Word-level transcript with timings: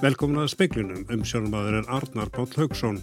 Velkomin 0.00 0.40
að 0.40 0.54
speiklunum 0.54 1.02
um 1.12 1.22
sjónumadurinn 1.28 1.90
Arnar 1.92 2.30
Páll 2.32 2.48
Haugsson. 2.56 3.02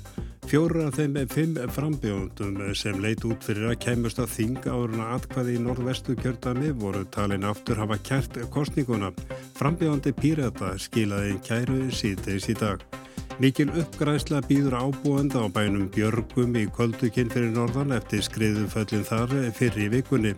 Fjóru 0.49 0.88
af 0.88 0.96
þeim 0.97 1.20
er 1.21 1.28
fimm 1.29 1.58
frambjóðundum 1.76 2.55
sem 2.79 2.97
leit 3.04 3.21
út 3.28 3.44
fyrir 3.46 3.67
að 3.70 3.83
kemust 3.83 4.17
að 4.23 4.31
þinga 4.33 4.72
áruna 4.73 5.10
atkvæði 5.13 5.60
í 5.60 5.62
norðvestu 5.62 6.15
kjördami 6.18 6.72
voru 6.81 7.04
talin 7.13 7.46
aftur 7.46 7.78
hafa 7.78 7.99
kært 8.08 8.40
kostninguna. 8.49 9.12
Frambjóðandi 9.60 10.15
Pírata 10.18 10.72
skilaði 10.81 11.36
kæru 11.46 11.91
síðdeis 11.94 12.49
í 12.49 12.55
dag. 12.58 12.81
Mikil 13.37 13.69
uppgræsla 13.77 14.41
býður 14.50 14.79
ábúanda 14.82 15.45
á 15.45 15.54
bænum 15.54 15.91
Björgum 15.94 16.58
í 16.58 16.66
Köldukinn 16.73 17.30
fyrir 17.30 17.54
norðan 17.54 17.94
eftir 17.94 18.26
skriðuföllin 18.26 19.05
þar 19.05 19.36
fyrir 19.54 19.86
í 19.86 19.91
vikunni. 20.00 20.34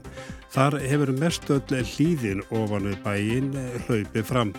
Þar 0.52 0.82
hefur 0.84 1.16
mest 1.24 1.48
öll 1.56 1.88
hlýðin 1.94 2.44
ofan 2.52 2.92
við 2.92 3.00
bæin 3.08 3.50
hlaupi 3.88 4.28
fram. 4.28 4.52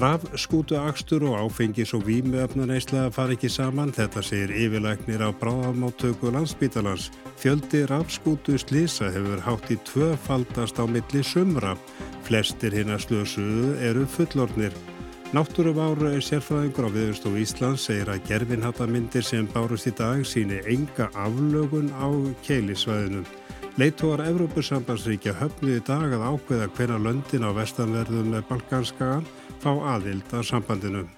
Raf, 0.00 0.22
skútu, 0.32 0.78
akstur 0.80 1.26
og 1.28 1.34
áfengis 1.36 1.90
og 1.92 2.06
vímuöfnuneysla 2.06 3.10
far 3.12 3.34
ekki 3.34 3.50
saman, 3.52 3.90
þetta 3.92 4.22
segir 4.24 4.54
yfirleiknir 4.56 5.20
á 5.20 5.28
bráðamáttöku 5.36 6.30
landsbítalans. 6.32 7.10
Fjöldi 7.36 7.82
rafskútu 7.84 8.56
slisa 8.56 9.10
hefur 9.12 9.42
hátt 9.44 9.68
í 9.68 9.76
tvöfaldast 9.84 10.80
á 10.80 10.88
milli 10.88 11.20
sumra. 11.20 11.74
Flestir 12.24 12.72
hinn 12.72 12.94
að 12.94 13.04
slösuðu 13.04 13.74
eru 13.90 14.06
fullornir. 14.08 14.72
Náttúruvár 15.36 16.00
sérfræðingur 16.24 16.88
á 16.88 16.90
viðurstofu 16.96 17.44
Íslands 17.44 17.84
segir 17.90 18.08
að 18.08 18.24
gerfinhattamindir 18.30 19.26
sem 19.26 19.52
bárust 19.52 19.90
í 19.90 19.92
dag 20.00 20.24
síni 20.24 20.62
enga 20.64 21.10
aflögun 21.12 21.92
á 21.92 22.08
keilisvæðinu. 22.48 23.20
Leitóar 23.76 24.24
Evrópusambansríkja 24.24 25.36
höfnu 25.36 25.76
í 25.76 25.84
dag 25.84 26.08
að 26.16 26.24
ákveða 26.24 26.72
hvena 26.72 26.98
löndin 27.04 27.44
á 27.44 27.52
vestanverðum 27.52 28.32
Balkanskagan 28.48 29.28
fá 29.60 29.72
aðild 29.94 30.32
að 30.32 30.46
sambandinu. 30.48 31.08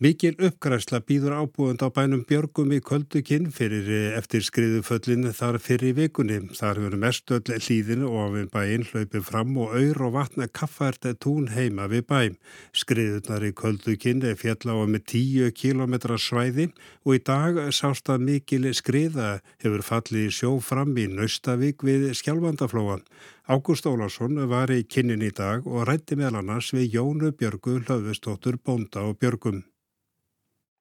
Mikil 0.00 0.32
uppgræsla 0.40 1.02
býður 1.04 1.34
ábúðund 1.42 1.82
á 1.84 1.92
bænum 1.92 2.22
Björgum 2.24 2.70
í 2.72 2.78
Köldukinn 2.80 3.50
fyrir 3.52 3.84
eh, 3.92 4.14
eftir 4.16 4.40
skriðuföllin 4.40 5.26
þar 5.36 5.58
fyrir 5.60 5.92
vikunni. 5.98 6.38
Þar 6.56 6.78
hefur 6.80 6.94
mest 7.02 7.32
öll 7.36 7.58
hlýðin 7.58 8.06
og 8.08 8.14
af 8.22 8.46
bæinn 8.54 8.86
hlaupið 8.88 9.26
fram 9.26 9.58
og 9.60 9.74
auður 9.74 10.06
og 10.06 10.14
vatna 10.14 10.46
kaffært 10.48 11.04
tún 11.20 11.50
heima 11.52 11.84
við 11.92 12.06
bæm. 12.08 12.38
Skriðunar 12.72 13.44
í 13.44 13.50
Köldukinn 13.52 14.24
er 14.24 14.40
fjalla 14.40 14.72
á 14.80 14.88
með 14.88 15.04
10 15.12 15.52
km 15.60 15.98
svæði 16.16 16.70
og 17.04 17.18
í 17.18 17.20
dag 17.20 17.60
sást 17.68 18.08
að 18.08 18.24
mikil 18.30 18.72
skriða 18.72 19.42
hefur 19.60 19.84
fallið 19.84 20.32
sjó 20.32 20.54
fram 20.64 20.96
í 20.96 21.10
Naustavík 21.12 21.84
við 21.84 22.14
Skjálfandaflóan. 22.16 23.04
Ágúst 23.52 23.84
Ólarsson 23.84 24.40
var 24.48 24.72
í 24.72 24.80
kinnin 24.80 25.20
í 25.20 25.28
dag 25.28 25.68
og 25.68 25.84
rætti 25.92 26.16
meðal 26.16 26.40
annars 26.40 26.72
við 26.72 26.96
Jónu 26.96 27.34
Björgu 27.36 27.82
hlaufustóttur 27.84 28.56
Bónda 28.64 29.04
og 29.04 29.20
Björgum. 29.20 29.60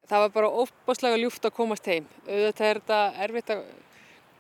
Það 0.10 0.24
var 0.24 0.32
bara 0.34 0.50
óbáslega 0.50 1.18
ljúft 1.22 1.44
að 1.46 1.54
komast 1.54 1.86
heim. 1.86 2.08
Auðvitað 2.26 2.66
er 2.66 2.80
þetta 2.80 3.00
erfitt 3.26 3.52
að 3.54 3.60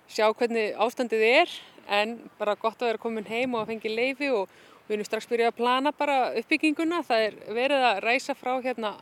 sjá 0.09 0.25
hvernig 0.33 0.79
ástandið 0.81 1.25
er 1.27 1.51
en 1.99 2.15
bara 2.39 2.55
gott 2.57 2.81
að 2.81 2.89
vera 2.89 3.01
komin 3.01 3.27
heim 3.29 3.53
og 3.53 3.61
að 3.61 3.75
fengi 3.75 3.91
leifi 3.93 4.31
og 4.33 4.49
við 4.87 4.95
erum 4.95 5.05
strax 5.05 5.29
byrjað 5.29 5.51
að 5.51 5.59
plana 5.59 5.91
bara 5.93 6.15
uppbygginguna. 6.41 7.03
Það 7.05 7.25
er 7.27 7.37
verið 7.53 7.85
að 7.85 8.01
ræsa 8.07 8.35
frá 8.37 8.55
hérna 8.63 8.95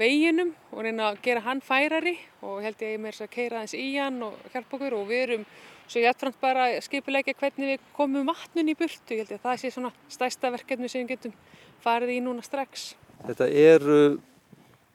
veginum 0.00 0.54
og 0.72 0.84
reyna 0.86 1.10
að 1.10 1.18
gera 1.24 1.42
hann 1.44 1.60
færari 1.64 2.14
og 2.44 2.62
held 2.64 2.84
ég 2.84 3.00
mér 3.00 3.18
að 3.20 3.32
keira 3.32 3.60
aðeins 3.60 3.76
í 3.76 3.88
hann 3.96 4.16
og 4.24 4.38
hjálpa 4.54 4.76
okkur 4.78 4.96
og 4.96 5.10
við 5.10 5.22
erum 5.26 5.44
svo 5.86 6.00
hjáttframt 6.00 6.38
bara 6.40 6.70
skipulegja 6.84 7.36
hvernig 7.36 7.74
við 7.74 7.84
komum 7.96 8.32
vatnun 8.32 8.72
í 8.72 8.76
burtu. 8.78 9.12
Ég 9.12 9.26
held 9.26 9.34
ég 9.36 9.42
að 9.42 9.50
það 9.50 9.60
sé 9.60 9.72
svona 9.74 9.92
stæsta 10.08 10.52
verkefni 10.54 10.88
sem 10.88 11.04
við 11.04 11.18
getum 11.18 11.36
farið 11.84 12.14
í 12.16 12.22
núna 12.24 12.44
strax. 12.44 12.94
Þetta 13.26 13.50
eru 13.52 14.00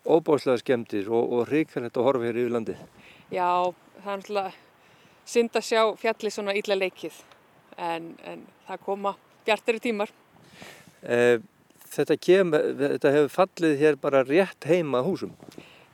óbáslega 0.06 0.62
skemmtir 0.62 1.10
og, 1.12 1.32
og 1.32 1.48
ríkverðilegt 1.50 1.98
að 2.00 2.08
horfa 2.08 2.28
hér 2.28 2.42
yfir 2.42 2.56
landið. 2.56 2.84
Já, 3.32 3.50
það 4.02 4.12
er 4.14 4.22
náttúrulega 4.22 4.54
synd 5.32 5.56
að 5.56 5.68
sjá 5.68 5.82
fjalli 6.02 6.34
svona 6.34 6.56
ítla 6.58 6.78
leikið 6.78 7.18
en, 7.78 8.14
en 8.28 8.46
það 8.68 8.86
koma 8.86 9.16
bjartari 9.46 9.82
tímar. 9.84 10.14
Eh, 11.02 11.38
þetta, 11.92 12.18
kem, 12.18 12.54
þetta 12.54 13.14
hefur 13.16 13.36
fallið 13.36 13.78
hér 13.82 14.00
bara 14.02 14.24
rétt 14.28 14.70
heima 14.70 15.04
húsum. 15.06 15.36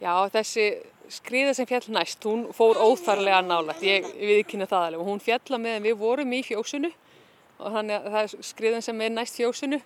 Já, 0.01 0.13
þessi 0.33 0.69
skriða 1.11 1.53
sem 1.55 1.67
fjall 1.67 1.87
næst, 1.95 2.23
hún 2.27 2.47
fór 2.55 2.79
óþarlega 2.79 3.41
nálægt, 3.45 3.83
ég 3.85 4.07
viðkynna 4.19 4.67
það 4.67 4.87
alveg 4.87 5.03
og 5.03 5.11
hún 5.11 5.23
fjalla 5.23 5.59
meðan 5.61 5.85
við 5.85 5.99
vorum 6.01 6.33
í 6.35 6.41
fjósunu 6.45 6.91
og 7.57 7.73
þannig 7.73 7.95
að 7.95 8.09
það 8.15 8.19
er 8.23 8.49
skriðan 8.49 8.85
sem 8.85 9.01
er 9.01 9.13
næst 9.15 9.39
fjósunu 9.39 9.79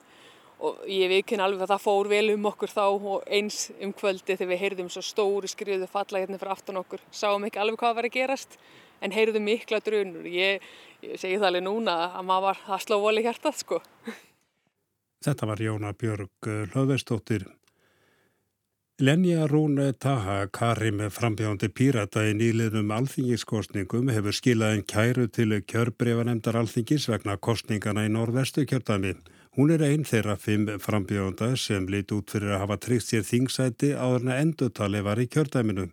og 0.62 0.82
ég 0.90 1.10
veikinn 1.10 1.42
alveg 1.42 1.66
að 1.66 1.74
það 1.74 1.84
fór 1.86 2.10
vel 2.12 2.34
um 2.36 2.48
okkur 2.52 2.72
þá 2.72 2.84
og 2.86 3.24
eins 3.26 3.64
um 3.82 3.94
kvöldi 3.98 4.36
þegar 4.36 4.52
við 4.52 4.62
heyrðum 4.62 4.92
svo 4.94 5.04
stóri 5.06 5.50
skriðu 5.50 5.90
falla 5.90 6.22
hérna 6.22 6.38
fyrir 6.42 6.54
aftan 6.54 6.82
okkur. 6.82 7.02
Sáum 7.10 7.48
ekki 7.48 7.62
alveg 7.62 7.82
hvað 7.82 7.96
var 7.98 8.10
að 8.10 8.18
gerast 8.18 8.60
en 9.02 9.16
heyrðum 9.16 9.48
mikla 9.50 9.82
drunur. 9.82 10.28
Ég, 10.30 10.62
ég 11.02 11.18
segi 11.18 11.40
það 11.40 11.48
alveg 11.50 11.66
núna 11.66 11.98
að 12.12 12.28
maður 12.30 12.48
var 12.50 12.62
að 12.68 12.86
slá 12.86 12.98
voli 13.02 13.26
hjartað 13.26 13.64
sko. 13.64 13.82
Þetta 15.22 15.50
var 15.50 15.66
Jóna 15.66 15.96
Björg 15.98 16.54
Hlöðverstóttir 16.74 17.50
Lenja 19.02 19.48
Rún 19.48 19.80
Taha 19.98 20.48
Karim 20.54 21.00
frambjándi 21.10 21.72
pírata 21.74 22.22
í 22.30 22.36
nýliðnum 22.38 22.92
alþingiskostningum 22.94 24.12
hefur 24.14 24.36
skilað 24.38 24.76
en 24.76 24.84
kæru 24.86 25.26
til 25.26 25.58
kjörbrefanemdar 25.66 26.60
alþingis 26.60 27.08
vegna 27.10 27.40
kostningana 27.42 28.04
í 28.06 28.12
norðvestu 28.14 28.68
kjörtami 28.70 29.16
Hún 29.60 29.68
er 29.76 29.82
einn 29.84 30.06
þeirra 30.08 30.38
fimm 30.40 30.70
frambjóðanda 30.80 31.58
sem 31.60 31.84
lit 31.92 32.12
út 32.16 32.32
fyrir 32.32 32.54
að 32.56 32.62
hafa 32.62 32.78
tryggt 32.86 33.10
sér 33.10 33.26
þingsæti 33.28 33.90
áður 34.00 34.22
en 34.24 34.32
endutali 34.38 35.02
var 35.04 35.20
í 35.20 35.26
kjördæminu. 35.34 35.90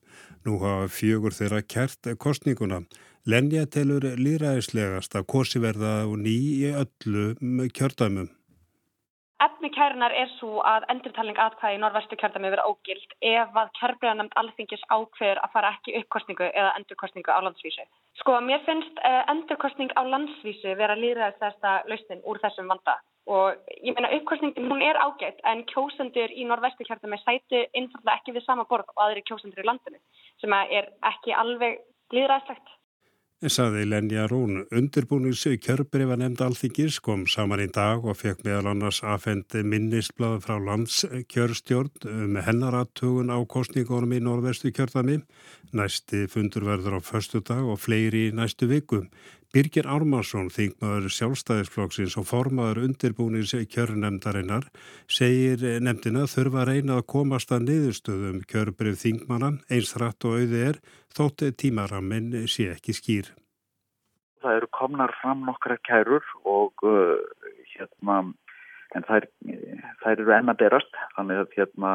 Nú 0.47 0.61
hafa 0.63 0.87
fjögur 0.95 1.35
þeirra 1.35 1.65
kert 1.75 2.07
kostninguna. 2.23 2.85
Lenja 3.27 3.65
telur 3.67 4.07
líraðislegast 4.23 5.19
að 5.19 5.27
korsi 5.35 5.59
verða 5.59 6.07
ný 6.07 6.37
í 6.61 6.71
öllu 6.85 7.35
kjördæmum. 7.75 8.31
Efni 9.43 9.73
kærunar 9.75 10.15
er 10.15 10.31
svo 10.37 10.63
að 10.63 10.87
endurtalning 10.95 11.43
atkvæði 11.43 11.81
í 11.81 11.83
norðvestu 11.83 12.23
kjördæmi 12.23 12.55
verða 12.55 12.71
ógild 12.71 13.19
ef 13.35 13.59
að 13.59 13.75
kjörbreyðanemnd 13.83 14.39
alþingis 14.39 14.87
ákveður 14.87 15.43
að 15.43 15.53
fara 15.59 15.75
ekki 15.75 15.99
uppkostningu 16.05 16.47
eða 16.55 16.73
endurkostningu 16.79 17.35
á 17.35 17.43
landsvísu. 17.43 17.91
Sko, 18.23 18.39
mér 18.39 18.63
finnst 18.71 19.03
uh, 19.03 19.23
endurkostning 19.35 19.91
á 19.99 20.03
landsvísu 20.07 20.79
vera 20.79 20.95
líraðislegasta 20.95 21.81
lausnin 21.91 22.23
úr 22.23 22.39
þessum 22.47 22.71
vanda 22.71 23.01
og 23.29 23.61
ég 23.85 23.95
meina 23.97 24.11
uppkostningin 24.17 24.71
hún 24.71 24.83
er 24.85 24.97
ágætt 24.97 25.43
en 25.51 25.65
kjósendur 25.73 26.33
í 26.33 26.47
norðvestu 26.49 26.87
kjartami 26.89 27.21
sætu 27.21 27.61
einfallega 27.77 28.17
ekki 28.17 28.37
við 28.37 28.47
sama 28.47 28.65
borð 28.71 28.89
og 28.95 29.05
aðri 29.05 29.25
kjósendur 29.29 29.65
í 29.65 29.69
landinu 29.69 30.01
sem 30.41 30.59
er 30.59 30.91
ekki 31.13 31.37
alveg 31.37 31.81
líðræðslegt. 32.15 32.79
Saði 33.39 33.85
Lenja 33.87 34.25
Rún, 34.27 34.65
undirbúnins 34.75 35.45
kjörbrifa 35.63 36.17
nefnd 36.19 36.41
alþingis 36.43 36.97
kom 36.99 37.21
saman 37.31 37.61
í 37.63 37.69
dag 37.71 38.03
og 38.03 38.17
fekk 38.19 38.41
meðal 38.43 38.73
annars 38.73 38.99
aðfendi 39.07 39.63
minnisblad 39.63 40.43
frá 40.43 40.57
landskjörstjórn 40.59 42.09
um 42.11 42.41
hennaratögun 42.43 43.31
á 43.31 43.39
kostningunum 43.47 44.17
í 44.17 44.19
norðvestu 44.27 44.73
kjörðami. 44.75 45.21
Næsti 45.71 46.25
fundur 46.33 46.67
verður 46.67 46.99
á 46.99 47.01
förstu 47.07 47.39
dag 47.39 47.63
og 47.63 47.79
fleiri 47.79 48.27
í 48.33 48.35
næstu 48.35 48.67
viku. 48.67 49.05
Birgir 49.49 49.87
Ármarsson, 49.89 50.51
þingmaður 50.53 51.07
sjálfstæðisflokksins 51.17 52.19
og 52.21 52.27
formaður 52.29 52.83
undirbúnins 52.85 53.55
kjörnemdarinnar, 53.73 54.67
segir 55.09 55.63
nefndina 55.81 56.27
þurfa 56.29 56.67
að 56.67 56.69
reyna 56.69 56.99
að 57.01 57.07
komast 57.15 57.55
að 57.57 57.65
niðurstöðum 57.71 58.43
kjörbrif 58.51 58.99
þingmanna 59.01 59.55
eins 59.73 59.95
þratt 59.95 60.27
og 60.29 60.37
auði 60.37 60.61
er 60.67 60.81
þótt 61.17 61.47
tímaraminn 61.63 62.45
sé 62.45 62.69
ekki 62.75 62.93
skýr. 62.99 63.33
Það 64.45 64.59
eru 64.59 64.69
komnar 64.77 65.17
fram 65.23 65.41
nokkra 65.49 65.79
kærur 65.81 66.29
og 66.45 66.85
uh, 66.85 67.17
hérna, 67.73 68.21
en 69.01 69.09
þær, 69.09 69.31
þær 70.05 70.13
eru 70.13 70.37
enna 70.37 70.59
berast, 70.61 71.01
þannig 71.17 71.41
að 71.47 71.57
hérna 71.57 71.95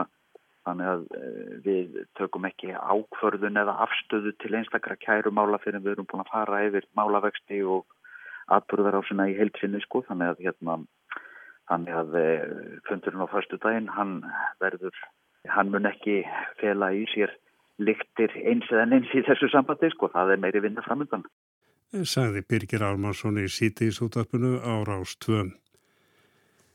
Þannig 0.64 0.90
að 0.90 1.02
eh, 1.18 1.56
við 1.66 1.98
tökum 2.20 2.48
ekki 2.48 2.72
ákvörðun 2.72 3.60
eða 3.60 3.76
afstöðu 3.84 4.32
til 4.40 4.54
einstakra 4.56 4.96
kærumála 5.00 5.60
fyrir 5.64 5.84
við 5.84 5.98
erum 5.98 6.08
búin 6.08 6.24
að 6.24 6.32
fara 6.32 6.62
yfir 6.68 6.88
málavexti 6.96 7.60
og 7.68 7.84
atbúrðar 8.54 9.00
á 9.00 9.02
sinna 9.08 9.28
í 9.32 9.36
heilsinni 9.40 9.82
sko. 9.84 10.04
Þannig 10.08 10.34
að, 10.34 10.44
hérna, 10.48 10.78
þannig 11.72 12.00
að 12.00 12.20
eh, 12.22 12.46
fundurinn 12.88 13.26
á 13.28 13.34
förstu 13.34 13.60
daginn, 13.64 13.92
hann 13.92 14.22
verður, 14.64 14.96
hann 15.52 15.74
mun 15.74 15.90
ekki 15.92 16.22
fela 16.62 16.94
í 16.96 17.04
sér 17.12 17.36
liktir 17.84 18.32
eins 18.46 18.70
eða 18.72 18.88
eins 18.88 19.12
í 19.12 19.26
þessu 19.28 19.52
sambandi 19.52 19.92
sko. 19.92 20.12
Það 20.16 20.38
er 20.38 20.46
meiri 20.46 20.64
vinna 20.64 20.86
framöndan. 20.86 21.28
Sagði 21.94 22.42
Birgir 22.50 22.82
Almarsson 22.88 23.36
í 23.38 23.50
sítið 23.52 24.00
á 24.00 24.74
Rás 24.88 25.14
2. 25.28 25.52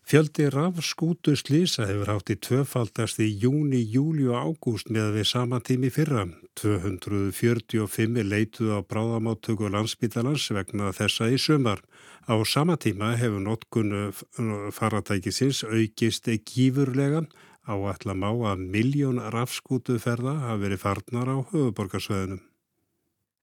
Fjöldi 0.09 0.47
rafskútu 0.49 1.35
slísa 1.37 1.85
hefur 1.85 2.09
hátt 2.09 2.31
í 2.33 2.37
tvöfaldast 2.41 3.19
í 3.21 3.27
júni, 3.43 3.83
júli 3.93 4.25
og 4.31 4.39
ágúst 4.41 4.89
með 4.89 5.19
við 5.19 5.27
sama 5.29 5.59
tími 5.61 5.91
fyrra. 5.93 6.23
245 6.57 8.25
leituð 8.25 8.71
á 8.73 8.81
bráðamáttöku 8.89 9.69
landsbítalans 9.69 10.47
vegna 10.57 10.95
þessa 10.97 11.29
í 11.29 11.37
sömar. 11.37 11.83
Á 12.25 12.41
sama 12.49 12.79
tíma 12.81 13.19
hefur 13.21 13.45
notkun 13.45 13.93
faratækisins 14.73 15.61
aukist 15.69 16.33
gífurlega 16.41 17.27
Áætla 17.69 18.15
má 18.17 18.31
að 18.33 18.65
miljón 18.73 19.21
rafskútuferða 19.21 20.39
hafi 20.47 20.63
verið 20.63 20.81
farnar 20.87 21.29
á 21.29 21.37
höfuborgarsveðinum. 21.53 22.41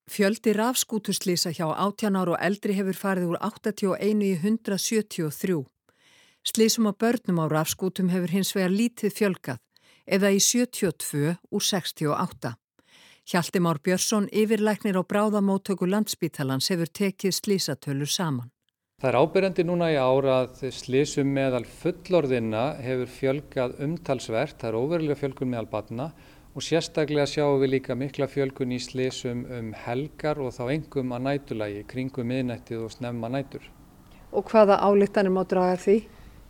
Fjöldi 0.09 0.53
rafskútuslýsa 0.57 1.53
hjá 1.53 1.69
18 1.69 2.18
ára 2.18 2.33
og 2.33 2.41
eldri 2.41 2.73
hefur 2.77 2.97
farið 2.97 3.35
úr 3.35 3.39
81 3.45 4.25
í 4.25 4.33
173. 4.41 5.61
Slýsum 6.45 6.86
á 6.86 6.94
börnum 6.94 7.42
á 7.42 7.45
rafskútum 7.50 8.12
hefur 8.13 8.30
hins 8.30 8.51
vegar 8.53 8.69
lítið 8.69 9.13
fjölgað 9.18 9.57
eða 10.06 10.30
í 10.30 10.38
72 10.38 11.31
úr 11.50 11.63
68. 11.65 12.51
Hjalti 13.25 13.59
Már 13.65 13.80
Björnsson 13.81 14.27
yfirleiknir 14.30 15.00
á 15.01 15.01
bráðamóttöku 15.01 15.89
landsbítalans 15.89 16.69
hefur 16.69 16.92
tekið 16.94 17.33
slísatölur 17.33 18.12
saman. 18.12 18.51
Það 19.01 19.09
er 19.09 19.18
ábyrjandi 19.18 19.65
núna 19.65 19.89
í 19.89 19.97
ára 19.97 20.38
að 20.44 20.69
slísum 20.69 21.33
meðal 21.33 21.65
fullorðina 21.65 22.65
hefur 22.77 23.09
fjölgað 23.18 23.80
umtalsvert, 23.81 24.59
það 24.62 24.69
er 24.69 24.77
óverulega 24.77 25.21
fjölgun 25.24 25.50
meðal 25.50 25.71
batna 25.74 26.12
og 26.53 26.63
sérstaklega 26.63 27.25
sjáum 27.25 27.57
við 27.63 27.74
líka 27.74 27.97
mikla 27.97 28.30
fjölgun 28.30 28.77
í 28.77 28.80
slísum 28.80 29.47
um 29.50 29.74
helgar 29.81 30.38
og 30.38 30.53
þá 30.53 30.68
engum 30.77 31.18
að 31.18 31.25
nætulagi, 31.25 31.88
kringum 31.89 32.30
miðnættið 32.30 32.86
og 32.86 32.94
snemma 32.94 33.33
nætur. 33.33 33.65
Og 34.30 34.45
hvaða 34.45 34.77
álíktanir 34.86 35.33
má 35.33 35.42
draga 35.50 35.81
því? 35.81 36.03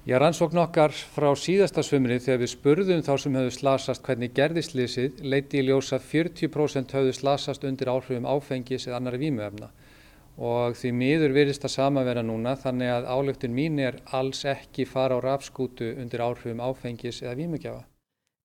Já, 0.06 0.20
rannsókn 0.22 0.60
okkar 0.62 0.94
frá 0.94 1.32
síðasta 1.34 1.82
svumri 1.82 2.20
þegar 2.22 2.44
við 2.44 2.50
spurðum 2.52 3.00
þá 3.02 3.14
sem 3.24 3.38
höfðu 3.40 3.54
slasast 3.56 4.04
hvernig 4.06 4.36
gerði 4.38 4.62
slísið, 4.62 5.24
leiti 5.26 5.58
í 5.58 5.64
ljósa 5.66 5.98
40% 5.98 6.94
höfðu 6.94 7.16
slasast 7.18 7.66
undir 7.66 7.90
áhrifum 7.90 8.28
áfengis 8.30 8.86
eða 8.86 9.00
annari 9.00 9.24
vímuefna 9.24 9.72
og 10.38 10.78
því 10.78 10.92
miður 11.00 11.34
virðist 11.40 11.66
það 11.66 11.74
sama 11.74 12.04
vera 12.06 12.22
núna 12.22 12.54
þannig 12.60 12.92
að 12.92 13.10
álöktin 13.10 13.58
mín 13.58 13.82
er 13.82 13.98
alls 14.14 14.44
ekki 14.46 14.86
fara 14.86 15.18
á 15.18 15.26
rafskútu 15.26 15.96
undir 15.98 16.22
áhrifum 16.22 16.62
áfengis 16.62 17.24
eða 17.24 17.40
vímugjafa. 17.42 17.82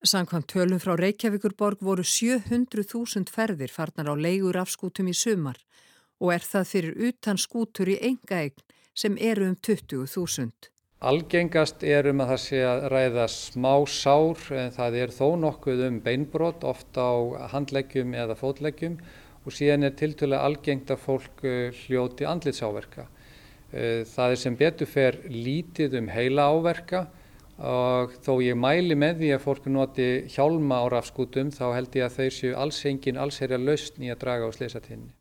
Sankvæmt 0.01 0.49
tölum 0.49 0.81
frá 0.81 0.95
Reykjavíkurborg 0.97 1.85
voru 1.85 2.09
700.000 2.09 3.29
ferðir 3.29 3.69
farnar 3.69 4.09
á 4.09 4.17
leigur 4.17 4.57
rafskútum 4.57 5.13
í 5.13 5.17
sumar 5.19 5.61
og 6.25 6.33
er 6.33 6.41
það 6.41 6.69
fyrir 6.73 7.09
utan 7.11 7.37
skútur 7.37 7.93
í 7.93 8.01
enga 8.01 8.47
eign 8.47 8.69
sem 8.97 9.21
eru 9.21 9.53
um 9.53 9.57
20.000. 9.61 10.70
Algengast 11.01 11.81
er 11.81 12.11
um 12.11 12.19
að 12.21 12.35
það 12.35 12.41
sé 12.43 12.59
að 12.69 12.83
ræða 12.93 13.23
smá 13.33 13.71
sár 13.89 14.41
en 14.53 14.75
það 14.75 14.97
er 15.01 15.13
þó 15.17 15.29
nokkuð 15.41 15.79
um 15.87 15.95
beinbrott 16.05 16.65
ofta 16.69 17.07
á 17.09 17.17
handleggjum 17.55 18.11
eða 18.13 18.35
fótleggjum 18.37 18.99
og 19.41 19.55
síðan 19.57 19.89
er 19.89 19.95
tiltölu 19.97 20.37
algengt 20.37 20.91
að 20.93 21.01
fólk 21.01 21.41
eh, 21.49 21.71
hljóti 21.87 22.27
andlitsáverka. 22.29 23.07
Eh, 23.73 24.03
það 24.05 24.35
er 24.35 24.41
sem 24.43 24.59
betur 24.61 24.91
fer 24.91 25.17
lítið 25.33 25.97
um 26.03 26.11
heila 26.13 26.51
áverka 26.53 27.01
og 27.65 28.13
þó 28.21 28.35
ég 28.45 28.59
mæli 28.61 28.93
með 28.93 29.23
því 29.23 29.31
að 29.39 29.45
fólk 29.47 29.71
noti 29.73 30.09
hjálma 30.35 30.83
á 30.85 30.87
rafskútum 30.93 31.49
þá 31.55 31.65
held 31.79 31.97
ég 31.97 32.11
að 32.11 32.19
þau 32.19 32.37
séu 32.37 32.59
alls 32.61 32.83
engin 32.91 33.21
alls 33.21 33.41
er 33.41 33.55
að 33.57 33.65
lausn 33.71 34.05
í 34.05 34.13
að 34.13 34.21
draga 34.27 34.49
á 34.49 34.51
sleisatinni. 34.53 35.15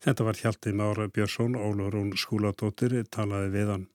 Þetta 0.00 0.24
var 0.24 0.40
Hjalti 0.40 0.72
Mára 0.72 1.06
Björnsson, 1.12 1.56
Ólurún 1.60 2.14
skúladóttir, 2.16 2.96
talaði 3.12 3.52
við 3.52 3.74
hann. 3.74 3.86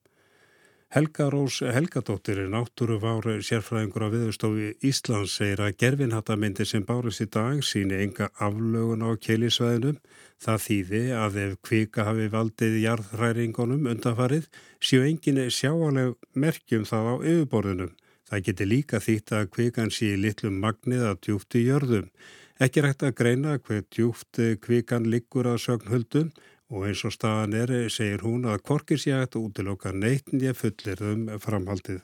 Helga 0.91 1.29
Rós 1.29 1.61
Helgadóttir 1.63 2.41
er 2.41 2.49
náttúruvár 2.51 3.23
sérfræðingur 3.47 4.03
á 4.03 4.09
viðstofi 4.11 4.73
Íslands 4.83 5.38
segir 5.38 5.61
að 5.63 5.77
gerfinhattamindi 5.79 6.65
sem 6.67 6.83
bárist 6.83 7.23
í 7.23 7.29
dag 7.31 7.61
síni 7.63 7.95
enga 7.95 8.27
aflögun 8.35 9.05
á 9.07 9.15
keilisvæðinum. 9.15 10.01
Það 10.43 10.59
þýði 10.65 11.01
að 11.15 11.39
ef 11.45 11.55
kvika 11.63 12.07
hafi 12.09 12.27
valdið 12.35 12.75
jarðhræringunum 12.83 13.88
undanfarið 13.93 14.51
séu 14.83 15.07
engin 15.07 15.39
sjáaleg 15.47 16.11
merkjum 16.35 16.83
það 16.83 17.07
á 17.07 17.15
yfirborðunum. 17.23 17.95
Það 18.27 18.45
geti 18.49 18.67
líka 18.67 18.99
þýtt 18.99 19.35
að 19.39 19.49
kvikan 19.55 19.95
sé 19.95 20.11
litlum 20.19 20.59
magnið 20.59 21.07
að 21.07 21.21
djúft 21.23 21.55
í 21.55 21.65
jörðum. 21.69 22.11
Ekki 22.59 22.83
rægt 22.83 23.07
að 23.07 23.15
greina 23.15 23.55
hver 23.63 23.88
djúft 23.88 24.43
kvikan 24.59 25.07
liggur 25.07 25.47
að 25.55 25.63
sögnhuldum 25.69 26.33
og 26.71 26.88
eins 26.88 27.03
og 27.06 27.13
staðan 27.13 27.53
er, 27.59 27.73
segir 27.91 28.23
hún 28.23 28.47
að 28.47 28.63
korkir 28.63 29.00
sé 29.01 29.13
hægt 29.13 29.35
útiloka 29.35 29.91
neittnið 29.91 30.56
fullir 30.57 31.03
um 31.12 31.27
framhaldið. 31.44 32.01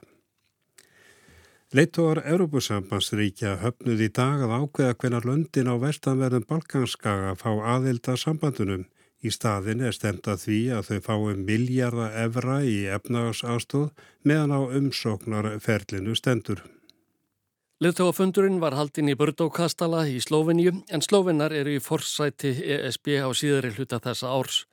Leittóar 1.76 2.22
Európusambandsríkja 2.24 3.58
höfnuð 3.64 4.04
í 4.06 4.12
dag 4.16 4.44
að 4.46 4.54
ákveða 4.56 4.94
hvenar 5.02 5.26
löndin 5.28 5.68
á 5.68 5.76
vestanverðum 5.82 6.46
Balkanskaga 6.48 7.34
fá 7.40 7.50
aðilda 7.76 8.16
sambandunum. 8.20 8.86
Í 9.20 9.34
staðin 9.34 9.82
er 9.84 9.96
stemt 9.96 10.30
að 10.32 10.46
því 10.46 10.60
að 10.78 10.90
þau 10.92 11.00
fái 11.10 11.36
miljarda 11.42 12.08
evra 12.24 12.62
í 12.64 12.78
efnagasástóð 12.96 13.90
meðan 14.24 14.56
á 14.56 14.62
umsóknarferlinu 14.80 16.16
stendur. 16.16 16.64
Leðtóafundurinn 17.78 18.56
var 18.58 18.74
haldinn 18.74 19.12
í 19.12 19.14
Bördókastala 19.14 20.00
í 20.10 20.16
Slóveníu 20.18 20.72
en 20.90 21.04
Slóvenar 21.06 21.54
eru 21.54 21.76
í 21.76 21.82
forsæti 21.88 22.50
ESB 22.74 23.20
á 23.22 23.30
síðari 23.38 23.70
hluta 23.76 24.00
þessa 24.02 24.32
árs. 24.34 24.64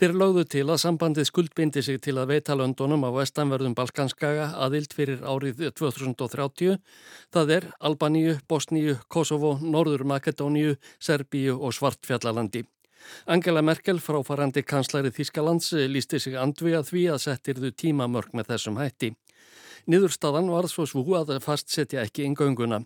Þeir 0.00 0.14
lögðu 0.16 0.44
til 0.54 0.62
að 0.64 0.80
sambandið 0.80 1.28
skuldbindi 1.28 1.82
sig 1.84 2.00
til 2.00 2.14
að 2.16 2.30
veita 2.30 2.56
löndunum 2.56 3.04
á 3.04 3.12
vestanverðum 3.12 3.74
Balkanskaga 3.76 4.46
aðild 4.64 4.96
fyrir 4.96 5.20
árið 5.20 5.66
2030. 5.82 6.80
Það 7.28 7.52
er 7.58 7.68
Albaníu, 7.76 8.38
Bosníu, 8.48 8.96
Kosovo, 9.12 9.58
Norður 9.60 10.06
Makedóníu, 10.08 10.78
Serbíu 10.96 11.58
og 11.60 11.76
Svartfjallalandi. 11.76 12.64
Angela 13.28 13.60
Merkel, 13.60 14.00
fráfarandi 14.00 14.64
kanslari 14.64 15.12
Þískalands, 15.12 15.74
lísti 15.92 16.24
sig 16.24 16.40
andvi 16.40 16.72
að 16.72 16.88
því 16.88 17.06
að 17.12 17.22
settirðu 17.28 17.76
tímamörk 17.84 18.32
með 18.32 18.54
þessum 18.54 18.80
hætti. 18.80 19.12
Niðurstaðan 19.86 20.50
var 20.50 20.66
svo 20.66 20.86
svo 20.90 21.04
að 21.20 21.36
fastsetja 21.44 22.02
ekki 22.02 22.24
yngönguna. 22.26 22.80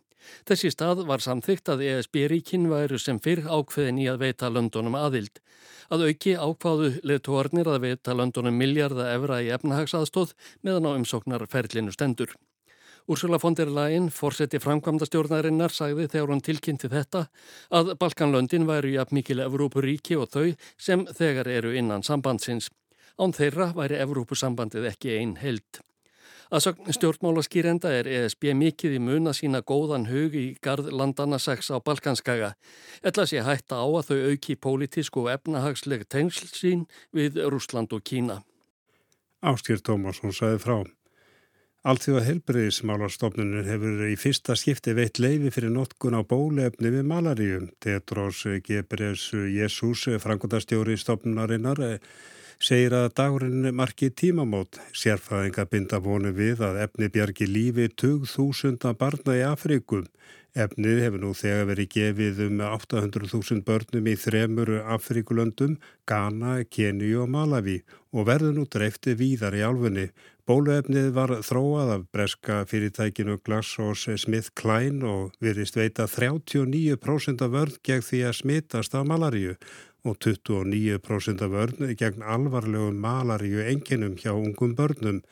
Þessi 0.45 0.69
stað 0.75 1.07
var 1.09 1.23
samþygt 1.25 1.71
að 1.73 1.85
ESB-ríkin 1.87 2.67
væru 2.69 2.99
sem 3.01 3.17
fyrr 3.25 3.47
ákveðin 3.49 4.03
í 4.03 4.07
að 4.13 4.21
veita 4.27 4.51
löndunum 4.53 4.99
aðild. 4.99 5.41
Að 5.89 6.05
auki 6.11 6.37
ákvaðu 6.37 6.91
leðtóarnir 7.09 7.73
að 7.73 7.87
veita 7.87 8.15
löndunum 8.15 8.61
miljarda 8.61 9.09
evra 9.15 9.41
í 9.41 9.49
efnahagsaðstóð 9.57 10.37
meðan 10.61 10.93
á 10.93 10.97
umsóknarferlinu 10.99 11.97
stendur. 11.97 12.37
Úrsula 13.11 13.41
von 13.41 13.57
der 13.57 13.73
Leyen, 13.73 14.11
fórseti 14.13 14.61
framkvæmda 14.61 15.09
stjórnarinnar, 15.09 15.73
sagði 15.73 16.05
þegar 16.13 16.35
hún 16.35 16.45
tilkynnti 16.45 16.93
þetta 16.93 17.25
að 17.75 17.95
Balkanlöndin 17.99 18.69
væru 18.69 18.93
jafn 18.93 19.17
mikil 19.19 19.41
Evrópuríki 19.43 20.21
og 20.21 20.29
þau 20.31 20.53
sem 20.77 21.09
þegar 21.09 21.49
eru 21.49 21.73
innan 21.75 22.05
sambandsins. 22.07 22.69
Án 23.19 23.33
þeirra 23.35 23.73
væri 23.75 23.99
Evrópusambandið 24.05 24.93
ekki 24.93 25.17
einn 25.17 25.39
held. 25.41 25.81
Að 26.51 26.81
stjórnmálaskýrenda 26.97 27.93
er 27.95 28.09
ESB 28.11 28.49
mikið 28.59 28.97
í 28.97 29.01
mun 29.07 29.31
að 29.31 29.37
sína 29.39 29.61
góðan 29.63 30.09
hug 30.11 30.35
í 30.35 30.47
gardlandana 30.59 31.39
6 31.39 31.71
á 31.71 31.79
Balkanskaga. 31.79 32.55
Ella 33.07 33.27
sé 33.31 33.45
hætta 33.47 33.79
á 33.79 33.87
að 33.87 34.09
þau 34.09 34.19
auki 34.33 34.57
pólitísku 34.59 35.23
og 35.23 35.31
efnahagsleg 35.37 36.09
tengsl 36.11 36.51
sín 36.51 36.89
við 37.15 37.39
Rúsland 37.47 37.95
og 37.95 38.03
Kína. 38.03 38.41
Áskýr 39.47 39.79
Tómasson 39.79 40.35
sagði 40.35 40.59
frá. 40.65 40.77
Allþjóða 41.81 42.27
helbriðismálarstofnunum 42.27 43.65
hefur 43.65 44.03
í 44.11 44.17
fyrsta 44.21 44.53
skipti 44.59 44.93
veitt 44.99 45.23
leifi 45.23 45.49
fyrir 45.55 45.71
notkun 45.73 46.19
á 46.19 46.21
bólefni 46.21 46.91
við 46.93 47.07
malaríum. 47.09 47.71
Tetros 47.81 48.43
Gebres 48.67 49.31
Jésús, 49.33 50.03
frangundastjóri 50.21 50.99
stofnunarinnar, 51.01 52.03
segir 52.61 52.93
að 52.95 53.15
dagurinn 53.17 53.71
marki 53.75 54.11
tímamót. 54.13 54.79
Sérfæðinga 54.97 55.65
binda 55.71 56.01
vonu 56.05 56.33
við 56.37 56.61
að 56.65 56.83
efni 56.85 57.09
bjargi 57.13 57.49
lífi 57.49 57.89
20.000 58.03 58.95
barna 59.01 59.37
í 59.39 59.45
Afrikum. 59.49 60.07
Efnið 60.51 61.05
hefur 61.05 61.23
nú 61.23 61.31
þegar 61.39 61.69
verið 61.69 61.93
gefið 61.95 62.41
um 62.49 62.63
800.000 62.67 63.63
börnum 63.67 64.09
í 64.11 64.17
þremur 64.19 64.73
Afrikulöndum, 64.97 65.77
Ghana, 66.11 66.65
Kenyu 66.67 67.23
og 67.23 67.31
Malawi 67.31 67.79
og 68.11 68.27
verður 68.27 68.57
nú 68.59 68.67
dreifti 68.67 69.15
víðar 69.15 69.55
í 69.55 69.63
álfunni. 69.63 70.09
Bóluefnið 70.51 71.13
var 71.15 71.31
þróað 71.47 71.93
af 71.95 72.07
breska 72.11 72.65
fyrirtækinu 72.67 73.37
Glasshouse 73.47 74.17
Smith 74.19 74.51
Klein 74.59 75.05
og 75.07 75.37
virðist 75.39 75.79
veita 75.79 76.09
39% 76.11 77.45
af 77.47 77.55
vörð 77.55 77.77
gegn 77.87 78.03
því 78.03 78.25
að 78.27 78.39
smittast 78.41 78.97
af 78.99 79.07
malaríu 79.07 79.55
og 80.05 80.17
29% 80.25 81.43
af 81.45 81.51
vörn 81.55 81.95
gegn 82.01 82.23
alvarlegum 82.23 83.01
malaríu 83.01 83.65
enginum 83.73 84.17
hjá 84.17 84.33
ungum 84.33 84.77
börnum. 84.77 85.23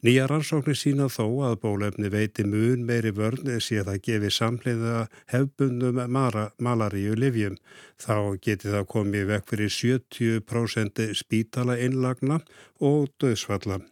Nýja 0.00 0.24
rannsóknir 0.30 0.78
sína 0.80 1.10
þó 1.12 1.26
að 1.44 1.58
bólefni 1.60 2.08
veiti 2.08 2.44
mun 2.48 2.86
meiri 2.88 3.12
vörn 3.12 3.50
sé 3.60 3.82
það 3.84 3.98
gefi 4.06 4.30
samleiða 4.32 5.06
hefbundum 5.32 6.00
malaríu 6.08 7.18
livjum. 7.20 7.58
Þá 8.00 8.40
geti 8.40 8.72
það 8.72 8.90
komið 8.96 9.30
vekk 9.34 9.52
fyrir 9.52 9.74
70% 9.76 11.06
spítala 11.20 11.76
innlagna 11.76 12.40
og 12.80 13.12
döðsfalla. 13.20 13.82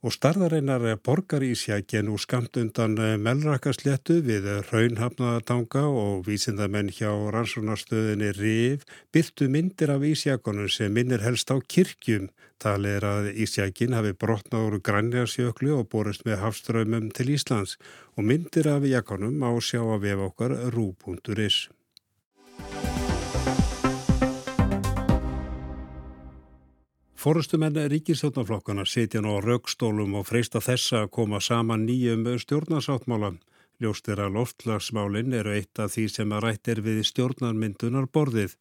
Og 0.00 0.14
starðareinar 0.14 0.84
borgar 1.04 1.44
í 1.44 1.52
sjækjen 1.58 2.08
úr 2.12 2.20
skamt 2.22 2.56
undan 2.60 2.96
eh, 3.00 3.16
melrakasléttu 3.20 4.20
við 4.24 4.48
raunhafnaðatanga 4.70 5.82
og 6.02 6.24
vísindamenn 6.28 6.92
hjá 6.96 7.10
rannsónarstöðinni 7.34 8.30
RIF 8.38 8.86
byrtu 9.12 9.50
myndir 9.52 9.92
af 9.92 10.06
ísjakonum 10.08 10.70
sem 10.72 10.92
minnir 10.92 11.24
helst 11.24 11.52
á 11.52 11.56
kirkjum. 11.60 12.30
Talið 12.60 12.96
er 12.98 13.08
að 13.08 13.28
ísjakin 13.44 13.96
hafi 13.96 14.12
brotnað 14.12 14.66
úr 14.68 14.78
grænjarsjöklu 14.84 15.76
og 15.78 15.88
borist 15.92 16.24
með 16.28 16.42
hafströymum 16.44 17.08
til 17.16 17.32
Íslands 17.36 17.76
og 18.16 18.28
myndir 18.28 18.68
af 18.68 18.88
jakonum 18.88 19.40
á 19.44 19.52
sjá 19.64 19.80
að 19.84 20.08
vef 20.08 20.24
okkar 20.30 20.56
rú.is. 20.76 21.68
Fórustumenn 27.20 27.76
ríkisjónaflokkana 27.92 28.86
setja 28.88 29.20
nú 29.20 29.34
á 29.36 29.44
raukstólum 29.44 30.14
og 30.16 30.22
freista 30.24 30.60
þessa 30.64 31.02
að 31.04 31.10
koma 31.12 31.40
saman 31.44 31.82
nýjum 31.84 32.22
stjórnarsáttmála. 32.40 33.34
Ljóst 33.76 34.08
er 34.08 34.22
að 34.24 34.38
loftlagsmálinn 34.38 35.36
eru 35.36 35.52
eitt 35.52 35.82
af 35.84 35.92
því 35.92 36.04
sem 36.14 36.32
að 36.32 36.40
rætt 36.46 36.70
er 36.72 36.80
við 36.86 37.02
stjórnarmyndunar 37.10 38.08
borðið. 38.08 38.54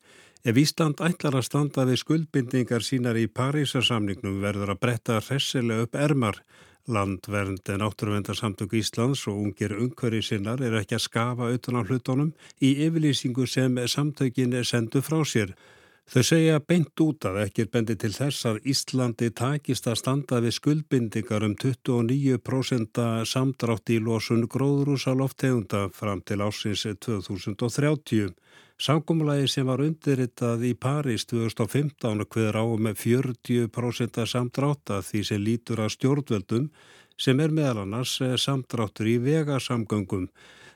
Ef 0.43 0.59
Ísland 0.59 0.99
ætlar 0.99 1.39
að 1.39 1.47
standa 1.47 1.87
við 1.87 2.01
skuldbindingar 2.03 2.83
sínar 2.83 3.15
í 3.15 3.31
Parísasamningnum 3.31 4.43
verður 4.43 4.75
að 4.75 4.83
bretta 4.83 5.21
hressilega 5.23 5.87
upp 5.87 5.95
ermar. 5.95 6.43
Landvernd 6.91 7.63
en 7.71 7.87
átturvendarsamtök 7.87 8.75
Íslands 8.75 9.23
og 9.31 9.39
ungir 9.39 9.77
umhverju 9.79 10.19
sinnar 10.33 10.59
er 10.59 10.75
ekki 10.83 10.99
að 10.99 11.07
skafa 11.07 11.47
utan 11.55 11.79
á 11.79 11.87
hlutunum 11.87 12.35
í 12.59 12.75
yfirlýsingu 12.89 13.47
sem 13.47 13.79
samtökin 13.87 14.59
sendu 14.67 14.99
frá 14.99 15.23
sér. 15.23 15.55
Þau 16.09 16.23
segja 16.25 16.57
beint 16.57 17.01
út 17.05 17.25
að 17.29 17.35
ekkir 17.43 17.67
bendi 17.69 17.93
til 18.01 18.09
þess 18.15 18.47
að 18.49 18.63
Íslandi 18.71 19.27
takist 19.29 19.85
að 19.85 19.99
standa 19.99 20.39
við 20.41 20.55
skuldbindingar 20.55 21.43
um 21.45 21.53
29% 21.53 23.01
samdrátt 23.29 23.91
í 23.93 23.99
losun 24.01 24.47
gróðrúsa 24.49 25.13
loftegunda 25.13 25.83
fram 25.93 26.23
til 26.25 26.39
ásins 26.41 26.87
2030. 27.05 28.33
Samkómulagi 28.81 29.51
sem 29.53 29.69
var 29.69 29.83
undirritað 29.85 30.65
í 30.65 30.73
París 30.73 31.27
2015 31.29 32.25
hverður 32.25 32.57
á 32.57 32.65
með 32.87 32.97
40% 33.03 34.19
samdrátt 34.33 34.95
að 34.95 35.05
því 35.11 35.23
sem 35.29 35.45
lítur 35.45 35.83
að 35.85 35.93
stjórnvöldum 35.99 36.71
sem 37.21 37.37
er 37.37 37.53
meðal 37.53 37.83
annars 37.83 38.17
samdráttur 38.17 39.13
í 39.13 39.19
vegasamgöngum. 39.29 40.25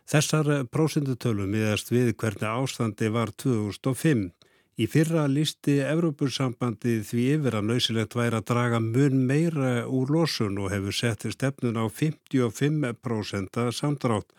Þessar 0.05 0.53
prósendutölum 0.69 1.49
miðast 1.49 1.89
við 1.89 2.13
hvernig 2.21 2.49
ástandi 2.53 3.09
var 3.09 3.33
2005. 3.33 4.29
Í 4.73 4.87
fyrra 4.89 5.27
listi 5.29 5.75
Evrópussambandi 5.85 6.95
því 7.05 7.23
yfir 7.35 7.57
að 7.59 7.67
nöysilegt 7.69 8.15
væri 8.17 8.39
að 8.39 8.47
draga 8.49 8.79
mun 8.81 9.19
meira 9.29 9.73
úr 9.85 10.09
losun 10.09 10.57
og 10.63 10.71
hefur 10.73 10.95
sett 10.97 11.25
stefnun 11.35 11.77
á 11.77 11.85
55% 11.85 13.59
samdrátt. 13.69 14.33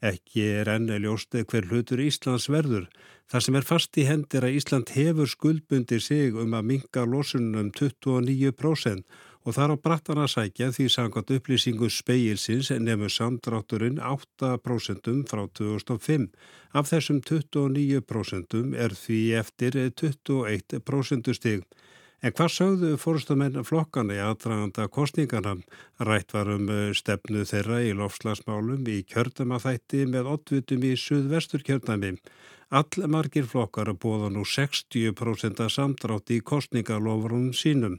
Ekki 0.00 0.44
er 0.60 0.70
enn 0.76 0.86
ljósti 1.02 1.42
hver 1.42 1.66
hlutur 1.66 2.04
Íslands 2.04 2.46
verður. 2.46 2.86
Það 3.26 3.44
sem 3.46 3.58
er 3.58 3.66
fast 3.66 3.98
í 3.98 4.06
hendir 4.06 4.46
að 4.46 4.60
Ísland 4.60 4.94
hefur 4.94 5.28
skuldbundi 5.34 5.98
sig 5.98 6.38
um 6.38 6.54
að 6.54 6.70
minga 6.70 7.04
losunum 7.10 7.74
29% 7.74 9.02
og 9.44 9.56
þar 9.56 9.74
á 9.74 9.76
brattan 9.80 10.20
að 10.20 10.32
sækja 10.34 10.70
því 10.76 10.86
samkvæmt 10.94 11.34
upplýsingu 11.36 11.88
speilsins 11.92 12.70
nefnum 12.70 13.12
samdrátturinn 13.12 14.00
8% 14.00 15.12
frá 15.30 15.44
2005. 15.60 16.26
Af 16.76 16.90
þessum 16.92 17.22
29% 17.24 18.74
er 18.76 18.96
því 19.02 19.20
eftir 19.40 19.78
21% 19.80 21.32
stig. 21.38 21.64
En 22.20 22.34
hvað 22.36 22.50
sögðu 22.52 22.88
fórstamenn 23.00 23.64
flokkana 23.64 24.18
í 24.18 24.20
aðdraganda 24.20 24.90
kostningana? 24.92 25.54
Rætt 26.04 26.34
var 26.36 26.50
um 26.52 26.68
eh, 26.68 26.90
stefnu 26.92 27.46
þeirra 27.48 27.78
í 27.80 27.94
lofslagsmálum 27.96 28.84
í 28.92 28.98
kjördamafætti 29.08 30.04
með 30.04 30.28
oddvitum 30.34 30.84
í 30.84 30.92
suðvestur 31.00 31.64
kjördami. 31.64 32.18
All 32.70 33.08
margir 33.08 33.48
flokkar 33.48 33.94
bóða 33.96 34.28
nú 34.34 34.44
60% 34.44 35.64
samdrátt 35.72 36.30
í 36.36 36.42
kostningalofrunum 36.44 37.56
sínum. 37.56 37.96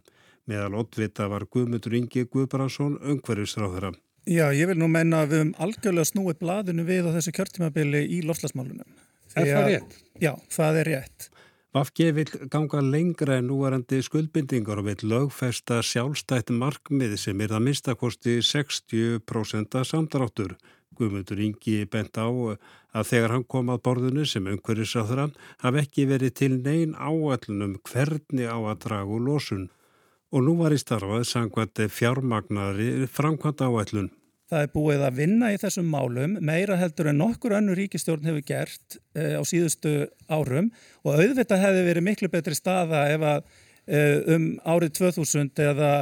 Meðal 0.52 0.82
oddvita 0.82 1.30
var 1.32 1.46
Guðmundur 1.48 1.94
Ingi 1.96 2.26
Guðbrandsson 2.28 2.98
öngverðisráðara. 3.00 3.94
Já, 4.28 4.50
ég 4.54 4.68
vil 4.68 4.78
nú 4.82 4.90
menna 4.92 5.24
að 5.24 5.32
við 5.32 5.40
höfum 5.40 5.54
algjörlega 5.66 6.10
snúið 6.10 6.40
bladinu 6.42 6.84
við 6.86 7.08
á 7.08 7.16
þessu 7.16 7.32
kjörtímabili 7.38 8.02
í 8.04 8.20
lofslagsmálunum. 8.28 8.90
Er 9.32 9.48
það 9.48 9.68
rétt? 9.70 9.96
Já, 10.20 10.34
það 10.52 10.82
er 10.82 10.90
rétt. 10.92 11.30
Vafki 11.72 12.10
vil 12.12 12.28
ganga 12.52 12.82
lengra 12.84 13.38
en 13.40 13.48
núarandi 13.48 14.02
skuldbindingar 14.04 14.82
og 14.82 14.90
vil 14.90 15.08
lögfesta 15.14 15.80
sjálfstætt 15.88 16.52
markmið 16.52 17.16
sem 17.22 17.42
er 17.46 17.56
að 17.56 17.66
minnstakosti 17.70 18.42
60% 18.44 19.80
samdráttur. 19.88 20.58
Guðmundur 21.00 21.40
Ingi 21.40 21.86
bent 21.88 22.20
á 22.20 22.28
að 22.28 23.08
þegar 23.08 23.38
hann 23.38 23.48
kom 23.48 23.72
að 23.72 23.86
borðinu 23.88 24.28
sem 24.28 24.52
umhverjusráðra 24.52 25.32
hafi 25.64 25.86
ekki 25.86 26.10
verið 26.12 26.36
til 26.42 26.58
neyn 26.60 26.98
áallunum 27.00 27.80
hvernig 27.88 28.52
á 28.52 28.60
að 28.60 28.82
dragu 28.84 29.22
lósun 29.24 29.70
og 30.32 30.46
nú 30.46 30.56
var 30.62 30.74
í 30.74 30.80
starfað 30.80 31.28
sangvænt 31.28 31.84
fjármagnari 31.92 33.08
framkvæmt 33.12 33.64
áætlun. 33.68 34.10
Það 34.52 34.66
er 34.66 34.72
búið 34.74 35.02
að 35.08 35.20
vinna 35.22 35.50
í 35.54 35.60
þessum 35.60 35.88
málum 35.88 36.34
meira 36.44 36.76
heldur 36.80 37.08
en 37.12 37.22
nokkur 37.22 37.56
önnu 37.56 37.76
ríkistjórn 37.78 38.28
hefur 38.28 38.44
gert 38.44 38.98
e, 39.16 39.40
á 39.40 39.42
síðustu 39.48 39.94
árum 40.28 40.68
og 41.06 41.14
auðvitað 41.16 41.64
hefði 41.64 41.86
verið 41.88 42.08
miklu 42.10 42.32
betri 42.32 42.58
staða 42.58 43.06
ef 43.14 43.24
að 43.30 43.46
e, 43.88 44.02
um 44.36 44.50
árið 44.68 44.98
2000 45.00 45.64
eða 45.70 45.94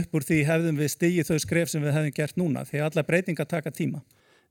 upp 0.00 0.16
úr 0.16 0.26
því 0.30 0.40
hefðum 0.48 0.80
við 0.80 0.94
stigið 0.94 1.28
þau 1.28 1.44
skref 1.44 1.72
sem 1.72 1.84
við 1.84 1.96
hefðum 1.98 2.16
gert 2.16 2.40
núna 2.40 2.64
því 2.68 2.80
að 2.80 2.88
alla 2.88 3.06
breytinga 3.12 3.48
taka 3.52 3.74
tíma. 3.76 4.00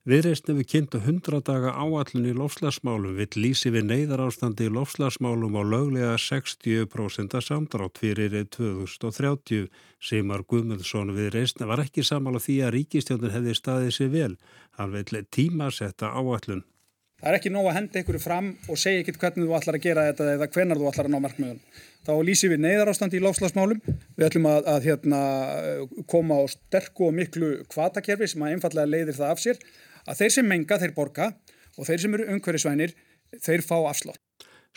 Viðreistni 0.08 0.54
við 0.56 0.68
kynntu 0.72 1.00
100 1.04 1.42
daga 1.44 1.74
áallin 1.76 2.30
í 2.30 2.32
lofslagsmálum 2.32 3.18
vill 3.18 3.42
lýsi 3.44 3.68
við 3.74 3.90
neyðar 3.90 4.22
ástandi 4.30 4.70
í 4.70 4.72
lofslagsmálum 4.72 5.58
á 5.60 5.64
löglega 5.68 6.14
60% 6.16 7.36
samdrátt 7.44 8.00
fyrir 8.00 8.32
2030. 8.56 9.68
Simar 10.00 10.46
Guðmundsson 10.48 11.12
viðreistni 11.18 11.68
var 11.68 11.84
ekki 11.84 12.06
samála 12.08 12.40
því 12.40 12.56
að 12.64 12.74
ríkistjónin 12.78 13.36
hefði 13.36 13.58
staðið 13.60 13.92
sér 13.98 14.12
vel. 14.14 14.34
Hann 14.80 14.96
vill 14.96 15.26
tímasetta 15.36 16.14
áallin. 16.16 16.64
Það 17.20 17.34
er 17.34 17.36
ekki 17.42 17.52
nóg 17.52 17.68
að 17.68 17.76
henda 17.76 18.00
ykkur 18.00 18.20
fram 18.24 18.50
og 18.72 18.80
segja 18.80 19.04
ekkit 19.04 19.20
hvernig 19.20 19.50
þú 19.50 19.56
ætlar 19.58 19.76
að 19.76 19.84
gera 19.84 20.08
þetta 20.08 20.30
eða 20.38 20.50
hvenar 20.54 20.80
þú 20.80 20.88
ætlar 20.88 21.10
að 21.10 21.12
ná 21.12 21.20
markmiðun. 21.26 21.60
Þá 22.08 22.14
lýsi 22.24 22.48
við 22.48 22.62
neyðar 22.64 22.94
ástandi 22.94 23.20
í 23.20 23.24
lofslagsmálum. 23.26 23.82
Við 24.16 24.30
ætlum 24.30 24.48
að, 24.48 24.62
að 24.72 24.88
hérna, 24.88 25.20
koma 26.08 26.40
á 26.40 26.44
sterku 26.48 27.10
og 27.10 27.18
miklu 27.20 27.52
kvatakerfi 27.68 28.32
sem 28.32 28.48
að 28.48 28.56
einfallega 28.56 28.94
leiðir 28.96 29.20
það 29.20 29.36
af 29.36 29.44
sér 29.44 29.60
að 30.10 30.24
þeir 30.24 30.36
sem 30.38 30.50
menga 30.50 30.80
þeir 30.82 30.96
borga 30.98 31.30
og 31.78 31.86
þeir 31.88 32.02
sem 32.04 32.18
eru 32.18 32.32
umhverjusvænir 32.34 32.96
þeir 33.38 33.66
fá 33.66 33.78
afslátt. 33.78 34.24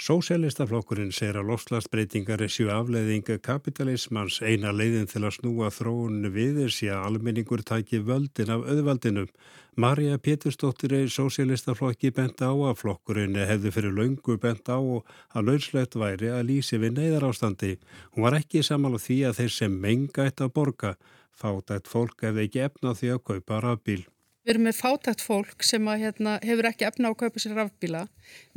Sósélistaflokkurinn 0.03 1.12
segir 1.12 1.37
að 1.37 1.51
lofslagsbreytingar 1.51 2.41
er 2.43 2.51
sjú 2.51 2.71
afleiðinga 2.73 3.37
kapitalismans 3.45 4.39
eina 4.41 4.73
leiðin 4.73 5.05
til 5.07 5.21
að 5.21 5.35
snúa 5.37 5.69
þróuninu 5.71 6.31
við 6.33 6.62
er 6.65 6.73
síðan 6.73 7.05
almenningur 7.11 7.61
tæki 7.69 8.01
völdin 8.01 8.51
af 8.55 8.65
auðvaldinum. 8.65 9.29
Marja 9.77 10.17
Pétursdóttir 10.19 10.97
er 10.97 11.12
sósélistaflokki 11.12 12.11
bent 12.17 12.41
á 12.41 12.51
að 12.51 12.81
flokkurinn 12.81 13.37
hefði 13.37 13.75
fyrir 13.77 13.95
laungu 13.99 14.39
bent 14.41 14.73
á 14.73 14.81
að 14.81 15.45
launslegt 15.51 15.95
væri 16.01 16.33
að 16.33 16.49
lýsi 16.49 16.81
við 16.81 16.97
neyðar 16.97 17.29
ástandi. 17.29 17.77
Hún 18.17 18.27
var 18.27 18.41
ekki 18.41 18.65
saman 18.65 18.97
á 18.97 19.01
því 19.01 19.19
að 19.29 19.43
þeir 19.43 19.55
sem 19.61 19.77
menga 19.87 20.27
eitt 20.27 20.41
að 20.41 20.57
borga 20.57 20.97
fátætt 21.37 21.89
fólk 21.89 22.27
hefði 22.27 22.49
ekki 22.49 22.65
efna 22.65 22.97
því 22.97 23.15
að 23.15 23.25
kaupa 23.29 23.61
rafbíl. 23.61 24.03
Við 24.43 24.57
erum 24.57 24.65
með 24.67 24.79
fátækt 24.81 25.23
fólk 25.23 25.63
sem 25.63 25.87
að, 25.87 26.01
hérna, 26.03 26.39
hefur 26.43 26.67
ekki 26.67 26.89
efna 26.89 27.11
á 27.11 27.13
að 27.13 27.21
kaupa 27.21 27.43
sér 27.43 27.55
rafbíla. 27.61 28.07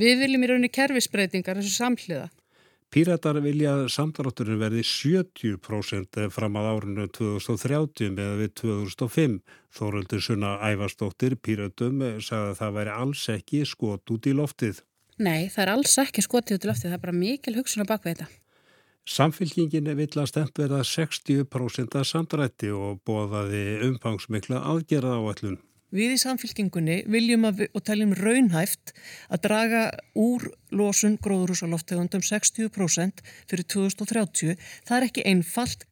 Við 0.01 0.23
viljum 0.23 0.45
í 0.45 0.49
rauninni 0.49 0.71
kerfisbreytingar 0.73 1.59
þessu 1.59 1.75
samhliða. 1.75 2.31
Píratar 2.89 3.37
vilja 3.43 3.73
samdrátturinn 3.91 4.57
verði 4.61 4.81
70% 4.87 6.19
fram 6.33 6.57
að 6.57 6.69
árinu 6.71 7.05
2030 7.13 8.15
með 8.15 8.33
við 8.39 8.51
2005. 8.61 9.35
Þóruldur 9.75 10.23
Sunna 10.25 10.55
Ævarstóttir 10.63 11.35
Píratum 11.37 12.01
sagði 12.17 12.53
að 12.53 12.59
það 12.61 12.79
væri 12.79 12.95
alls 12.95 13.27
ekki 13.35 13.61
skot 13.69 14.15
út 14.15 14.29
í 14.31 14.33
loftið. 14.37 14.81
Nei, 15.21 15.47
það 15.53 15.61
er 15.67 15.73
alls 15.75 15.93
ekki 16.01 16.25
skotið 16.25 16.57
út 16.57 16.65
í 16.65 16.71
loftið. 16.71 16.89
Það 16.89 16.97
er 16.97 17.05
bara 17.05 17.19
mikil 17.19 17.55
hugsun 17.59 17.85
á 17.85 17.91
bakvið 17.93 18.15
þetta. 18.15 18.31
Samfélkingin 19.05 19.91
vill 19.99 20.09
að 20.17 20.31
stemt 20.31 20.57
verða 20.57 20.81
60% 20.81 22.01
samdrætti 22.09 22.71
og 22.73 23.03
bóðaði 23.05 23.63
umfangsmikla 23.85 24.63
aðgerða 24.65 25.19
áallun. 25.21 25.59
Við 25.95 26.17
í 26.17 26.19
samfélkingunni 26.19 27.01
viljum 27.07 27.47
við, 27.55 27.69
og 27.71 27.83
teljum 27.87 28.13
raunhæft 28.19 28.91
að 29.31 29.43
draga 29.45 29.83
úr 30.19 30.49
losun 30.75 31.15
gróðurúsaloftegundum 31.23 32.23
60% 32.25 33.21
fyrir 33.47 33.67
2030. 33.71 34.57
Það 34.83 34.97
er 34.97 35.05
ekki 35.07 35.23
einfalt. 35.29 35.85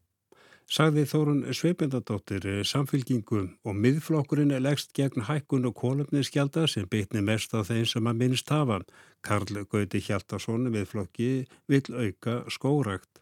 Sagði 0.73 1.03
Þórun 1.07 1.41
Sveipendadóttir 1.55 2.45
samfélkingu 2.67 3.41
og 3.67 3.79
miðflokkurinn 3.79 4.51
er 4.55 4.63
leggst 4.63 4.91
gegn 4.97 5.27
hækkun 5.27 5.67
og 5.69 5.75
kólöfniskjálta 5.79 6.65
sem 6.71 6.87
beitni 6.89 7.23
mest 7.23 7.55
á 7.55 7.63
þeim 7.63 7.85
sem 7.87 8.07
að 8.09 8.19
minnst 8.23 8.51
hafa. 8.51 8.81
Karl 9.23 9.63
Gauti 9.71 10.03
Hjaltarsson 10.03 10.67
miðflokki 10.73 11.45
vil 11.71 11.83
auka 11.93 12.41
skórakt. 12.51 13.21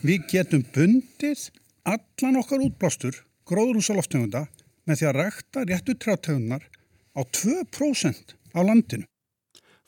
Við 0.00 0.24
getum 0.32 0.64
bundið 0.72 1.50
allan 1.84 2.40
okkar 2.40 2.64
útblástur 2.64 3.20
gróðrúsaloftegunda 3.48 4.46
með 4.86 5.00
því 5.00 5.08
að 5.08 5.18
rækta 5.18 5.64
réttu 5.68 5.96
trjátegunnar 5.98 6.68
á 7.14 7.20
2% 7.22 8.36
á 8.56 8.60
landinu. 8.60 9.06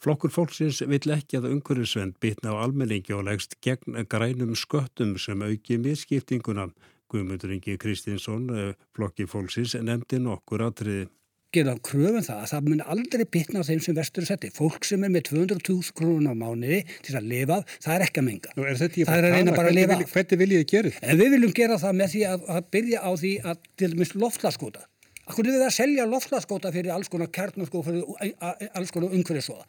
Flokkur 0.05 0.33
fólksins 0.35 0.83
vill 0.85 1.15
ekki 1.15 1.39
að 1.39 1.49
umhverfisvend 1.55 2.19
bitna 2.21 2.53
á 2.53 2.61
almenningi 2.61 3.15
og 3.17 3.25
legst 3.25 3.57
gegn 3.65 4.03
grænum 4.11 4.53
sköttum 4.53 5.15
sem 5.17 5.41
auki 5.41 5.79
miskiptinguna. 5.81 6.69
Guðmundur 7.09 7.55
Ingi 7.55 7.79
Kristinsson, 7.81 8.51
eh, 8.51 8.75
flokki 8.97 9.25
fólksins, 9.25 9.75
nefndi 9.81 10.19
nokkur 10.21 10.67
atriði. 10.67 11.09
Gerðan 11.54 11.80
kröfum 11.87 12.25
það 12.26 12.40
að 12.42 12.50
það 12.50 12.70
mun 12.70 12.82
aldrei 12.94 13.25
bitna 13.37 13.62
á 13.62 13.68
þeim 13.68 13.82
sem 13.84 13.96
vestur 13.99 14.26
setti. 14.28 14.50
Fólk 14.54 14.87
sem 14.88 15.04
er 15.06 15.12
með 15.14 15.28
200.000 15.30 15.94
krónur 15.99 16.34
á 16.34 16.40
mánuði 16.40 16.80
til 17.06 17.14
að 17.18 17.28
lifa, 17.30 17.61
það 17.84 17.94
er 17.94 18.06
ekki 18.08 18.23
að 18.23 18.26
menga. 18.30 18.54
Nú 18.56 18.66
er 18.66 18.80
þetta 18.80 19.00
ég 19.02 19.12
að 19.14 19.28
reyna 19.28 19.54
bara 19.54 19.70
að 19.70 19.78
lifa. 19.78 20.00
Hvernig 20.14 20.42
vil 20.42 20.50
ég 20.56 20.66
gera 20.73 20.92
þetta? 20.96 21.18
Við 21.20 21.37
viljum 21.37 21.54
gera 21.61 21.78
það 21.84 21.96
með 22.00 22.12
því 22.14 22.25
að, 22.32 22.50
að 22.56 22.66
byrja 22.76 23.04
á 23.04 23.11
því 23.23 23.32
að 23.44 23.62
til 23.78 23.92
dæmis 23.94 24.14
loftlaskóta. 24.18 24.84
Akkur 25.25 25.49
er 25.49 25.56
það 25.56 25.68
að 25.70 25.76
selja 25.78 26.04
loftlaskóta 26.11 26.75
fyrir 26.75 26.92
alls 26.92 27.08
konar 27.12 27.30
kjarnaskó, 27.32 27.80
fyrir 27.87 28.34
alls 28.75 28.92
konar 28.92 29.14
umhverfisóða. 29.14 29.64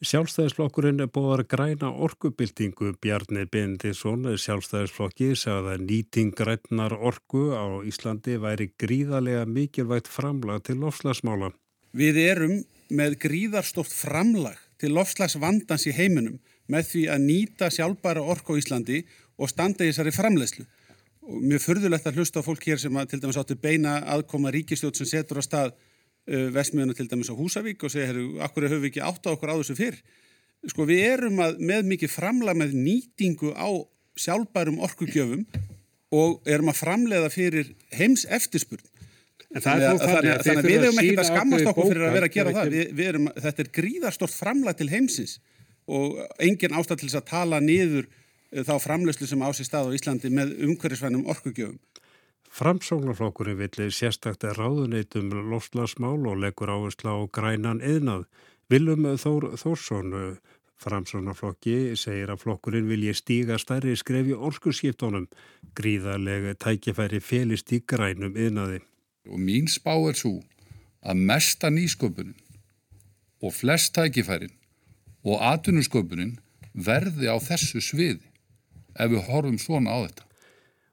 Sjálfstæðisflokkurinn 0.00 1.02
bóðar 1.12 1.42
græna 1.44 1.90
orkubildingu 1.92 2.94
Bjarni 3.04 3.42
Bindisson 3.52 4.22
sjálfstæðisflokki 4.40 5.34
sagði 5.36 5.74
að 5.74 5.82
nýting 5.90 6.30
grænar 6.38 6.94
orku 6.96 7.50
á 7.52 7.84
Íslandi 7.84 8.38
væri 8.40 8.70
gríðarlega 8.80 9.42
mikilvægt 9.44 10.08
framlag 10.08 10.62
til 10.64 10.78
lofslagsmála. 10.80 11.50
Við 11.92 12.20
erum 12.22 12.56
með 12.88 13.18
gríðarstórt 13.26 13.92
framlag 13.92 14.56
til 14.80 14.94
lofslagsvandans 14.96 15.84
í 15.84 15.92
heiminum 15.92 16.40
með 16.72 16.88
því 16.94 17.04
að 17.12 17.26
nýta 17.26 17.68
sjálfbæra 17.68 18.24
orku 18.24 18.56
á 18.56 18.60
Íslandi 18.62 19.02
og 19.36 19.52
standa 19.52 19.84
í 19.84 19.92
þessari 19.92 20.16
framlegslu. 20.16 20.64
Mér 21.44 21.60
förðulegt 21.60 22.08
að 22.08 22.22
hlusta 22.22 22.40
á 22.40 22.48
fólk 22.48 22.64
hér 22.72 22.80
sem 22.80 22.96
að 22.96 23.12
til 23.12 23.20
dæmis 23.20 23.36
áttu 23.36 23.60
beina 23.60 23.98
aðkoma 24.16 24.48
ríkistjótt 24.48 24.96
sem 24.96 25.12
setur 25.12 25.38
á 25.38 25.44
stað 25.44 25.76
uh, 26.28 26.48
vesmiðuna 26.54 26.96
til 26.96 27.08
dæmis 27.10 27.30
á 27.32 27.38
Húsavík 27.38 27.84
og 27.86 27.92
segja, 27.92 28.10
herru, 28.10 28.26
akkur 28.44 28.68
höfum 28.68 28.84
við 28.84 28.92
ekki 28.92 29.04
átt 29.06 29.28
á 29.28 29.34
okkur 29.34 29.54
á 29.54 29.60
þessu 29.60 29.78
fyrr. 29.78 29.98
Sko 30.68 30.84
við 30.88 31.04
erum 31.08 31.40
að, 31.40 31.60
með 31.64 31.88
mikið 31.94 32.12
framlag 32.12 32.58
með 32.60 32.76
nýtingu 32.76 33.54
á 33.56 33.68
sjálfbærum 34.20 34.80
orkugjöfum 34.84 35.46
og 36.10 36.48
erum 36.50 36.72
að 36.72 36.80
framleiða 36.82 37.30
fyrir 37.32 37.70
heims 37.96 38.26
eftirspurn. 38.28 38.82
Þannig 39.50 40.02
að, 40.06 40.60
við 40.62 40.84
hefum 40.84 41.00
ekki 41.02 41.14
að 41.18 41.26
skammast 41.26 41.68
okkur 41.72 41.88
fyrir 41.88 42.06
að 42.06 42.16
vera 42.16 42.28
að 42.28 42.34
gera 42.36 42.52
það. 42.54 42.74
Við, 42.74 42.90
við 42.98 43.08
erum, 43.10 43.30
þetta 43.34 43.62
er 43.64 43.70
gríðarstort 43.78 44.34
framlag 44.34 44.78
til 44.78 44.90
heimsins 44.92 45.38
og 45.90 46.20
engin 46.38 46.76
ástæð 46.78 47.00
til 47.00 47.08
þess 47.08 47.18
að 47.18 47.30
tala 47.32 47.58
niður 47.64 48.06
uh, 48.06 48.62
þá 48.68 48.74
framleyslu 48.84 49.26
sem 49.26 49.42
á 49.42 49.50
sér 49.56 49.66
stað 49.66 49.90
á 49.90 49.96
Íslandi 49.96 50.30
með 50.34 50.54
umhverfisvænum 50.68 51.26
orkugjöfum. 51.34 51.80
Framsóknarflokkurinn 52.50 53.58
villi 53.60 53.90
sérstakta 53.94 54.50
ráðuneytum 54.56 55.30
lofslagsmál 55.52 56.26
og 56.26 56.40
leggur 56.42 56.72
áherslu 56.74 57.12
á 57.14 57.18
grænan 57.30 57.78
eðnað. 57.78 58.24
Vilum 58.70 59.06
Þór 59.22 59.52
Þórsson, 59.58 60.14
framsóknarflokki, 60.82 61.94
segir 61.94 62.32
að 62.32 62.42
flokkurinn 62.44 62.88
vilji 62.90 63.14
stíga 63.14 63.58
stærri 63.58 63.94
skrefi 63.98 64.34
orkusskiptónum. 64.34 65.28
Gríðarlega 65.78 66.56
tækifæri 66.58 67.20
felist 67.22 67.70
í 67.72 67.82
grænum 67.86 68.34
eðnaði. 68.34 68.80
Og 69.30 69.38
mín 69.38 69.70
spá 69.70 69.94
er 70.10 70.18
svo 70.18 70.40
að 71.00 71.22
mesta 71.30 71.70
nýsköpunin 71.70 72.34
og 73.40 73.54
flest 73.56 73.94
tækifærin 73.96 74.52
og 75.24 75.40
atvinnusköpunin 75.52 76.34
verði 76.74 77.30
á 77.30 77.36
þessu 77.40 77.80
sviði 77.84 78.26
ef 78.96 79.12
við 79.12 79.24
horfum 79.28 79.58
svona 79.60 79.94
á 79.94 79.98
þetta. 80.02 80.29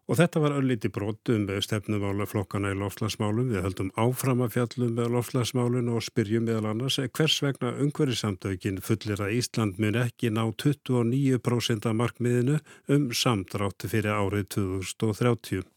Og 0.07 0.15
þetta 0.15 0.39
var 0.39 0.53
ölliti 0.55 0.87
brotum 0.87 1.49
stefnumála 1.59 2.25
flokkana 2.31 2.71
í 2.71 2.77
lofslagsmálum. 2.79 3.49
Við 3.51 3.65
höldum 3.65 3.89
áfram 3.99 4.43
að 4.45 4.53
fjallum 4.55 4.93
með 4.95 5.09
lofslagsmálun 5.17 5.91
og 5.91 6.05
spyrjum 6.05 6.47
meðal 6.47 6.69
annars 6.71 6.99
hvers 7.03 7.41
vegna 7.43 7.73
umhverfisamtökin 7.75 8.79
fullir 8.79 9.19
að 9.19 9.35
Ísland 9.41 9.81
mun 9.83 9.99
ekki 9.99 10.31
ná 10.31 10.45
29% 10.63 11.89
af 11.91 11.97
markmiðinu 11.99 12.61
um 12.87 13.09
samdráttu 13.11 13.91
fyrir 13.91 14.15
árið 14.15 14.47
2030. 14.55 15.67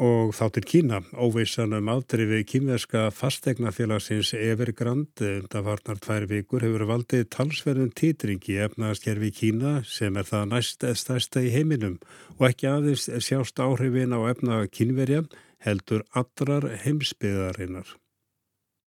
Og 0.00 0.30
þá 0.32 0.46
til 0.54 0.64
Kína, 0.64 0.98
óvissan 1.12 1.74
um 1.76 1.88
aðdrifi 1.92 2.38
kýmverska 2.48 3.10
fastegnafélagsins 3.12 4.30
Evergrand, 4.32 5.10
það 5.20 5.66
varnar 5.66 6.00
tvær 6.00 6.24
vikur, 6.30 6.64
hefur 6.64 6.86
valdið 6.88 7.26
talsverðin 7.34 7.92
títringi 7.92 8.56
efnaðaskerfi 8.64 9.28
Kína 9.36 9.74
sem 9.84 10.16
er 10.16 10.24
það 10.24 10.46
næst 10.54 10.88
stærsta 11.02 11.44
í 11.44 11.52
heiminum. 11.52 11.98
Og 12.38 12.48
ekki 12.48 12.70
aðeins 12.70 13.10
sjást 13.26 13.60
áhrifin 13.60 14.16
á 14.16 14.24
efna 14.32 14.62
kynverja 14.72 15.26
heldur 15.68 16.06
allrar 16.16 16.70
heimsbyðarinnar. 16.80 17.92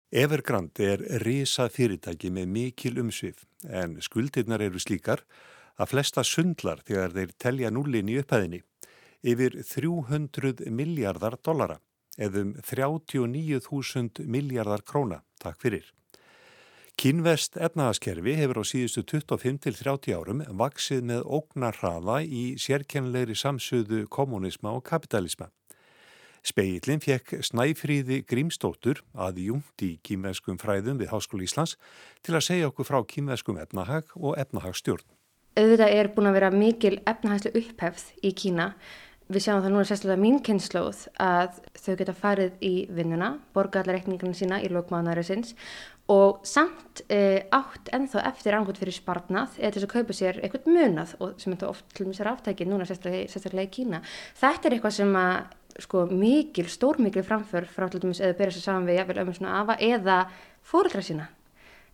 Evergrand 0.09 0.81
er 0.81 1.05
risa 1.21 1.69
fyrirtæki 1.69 2.33
með 2.33 2.49
mikil 2.49 2.97
umsvið 3.05 3.45
en 3.69 3.99
skuldirnar 4.01 4.65
eru 4.71 4.81
slíkar 4.81 5.21
að 5.77 5.91
flesta 5.93 6.25
sundlar 6.25 6.81
þegar 6.87 7.13
þeir 7.13 7.37
telja 7.37 7.69
núlin 7.69 8.09
í 8.09 8.17
upphæðinni 8.23 8.65
yfir 9.25 9.57
300 9.65 10.69
miljardar 10.69 11.39
dollara 11.43 11.79
eða 12.15 12.45
um 12.45 12.53
39.000 12.63 14.25
miljardar 14.31 14.85
króna. 14.87 15.21
Takk 15.41 15.59
fyrir. 15.61 15.91
Kínvest 16.95 17.57
efnaðaskerfi 17.59 18.37
hefur 18.39 18.61
á 18.61 18.63
síðustu 18.63 19.03
25-30 19.03 20.13
árum 20.15 20.45
vaksið 20.47 21.01
með 21.09 21.25
ógnar 21.27 21.75
hraða 21.81 22.21
í 22.23 22.43
sérkennilegri 22.55 23.35
samsöðu 23.35 24.05
kommunisma 24.07 24.71
og 24.77 24.85
kapitalisma. 24.87 25.49
Speillin 26.45 27.01
fekk 27.01 27.41
Snæfríði 27.43 28.21
Grímstóttur 28.29 29.01
að 29.11 29.41
júnt 29.43 29.83
í 29.83 29.95
kínveskum 30.05 30.59
fræðum 30.61 31.01
við 31.01 31.11
Háskóli 31.11 31.49
Íslands 31.49 31.75
til 32.23 32.37
að 32.37 32.45
segja 32.47 32.69
okkur 32.69 32.87
frá 32.87 32.99
kínveskum 33.09 33.59
efnahag 33.59 34.13
og 34.15 34.37
efnahagstjórn. 34.39 35.03
Auðvitað 35.55 35.95
er 35.97 36.11
búin 36.13 36.29
að 36.29 36.37
vera 36.37 36.51
mikil 36.53 36.95
efnahagslu 37.07 37.51
upphefð 37.59 38.07
í 38.23 38.31
Kína 38.37 38.75
Við 39.25 39.41
sjáum 39.41 39.63
það 39.63 39.71
núna 39.73 39.87
sérstaklega 39.89 40.21
mín 40.21 40.35
kynnslóð 40.45 40.99
að 41.17 41.55
þau 41.81 41.93
geta 41.97 42.13
farið 42.13 42.59
í 42.61 42.73
vinnuna, 42.93 43.31
borga 43.57 43.81
allar 43.81 43.97
reikningarna 43.97 44.37
sína 44.37 44.59
í 44.61 44.69
lókmáðanærisins 44.69 45.55
og 46.13 46.43
samt 46.45 47.01
e, 47.09 47.47
átt 47.49 47.89
ennþá 47.97 48.21
eftir 48.29 48.53
angot 48.53 48.77
fyrir 48.77 48.93
spartnað 48.93 49.55
eða 49.57 49.71
þess 49.73 49.87
að 49.87 49.93
kaupa 49.95 50.13
sér 50.13 50.37
eitthvað 50.43 50.67
munað 50.69 51.15
og 51.17 51.33
sem 51.41 51.55
þetta 51.55 51.71
oft 51.71 51.87
til 51.97 52.05
og 52.05 52.11
með 52.11 52.19
sér 52.19 52.29
áttækið 52.35 52.69
núna 52.69 52.85
sérstaklega, 52.85 53.31
sérstaklega 53.33 53.65
í 53.65 53.73
Kína. 53.79 54.01
Þetta 54.43 54.69
er 54.69 54.75
eitthvað 54.77 54.95
sem 54.99 55.17
að 55.23 55.81
sko 55.87 56.05
mikil, 56.11 56.67
stór 56.69 57.01
mikil 57.01 57.25
framför 57.25 57.65
frá 57.65 57.89
til 57.89 58.03
dæmis 58.05 58.21
eða 58.21 58.37
byrja 58.37 58.59
sér 58.59 58.67
saman 58.67 58.85
við 58.91 58.99
jafnvel 58.99 59.23
ömur 59.23 59.39
svona 59.39 59.57
afa 59.63 59.79
eða 59.81 60.19
fóröldra 60.61 61.01
sína. 61.09 61.31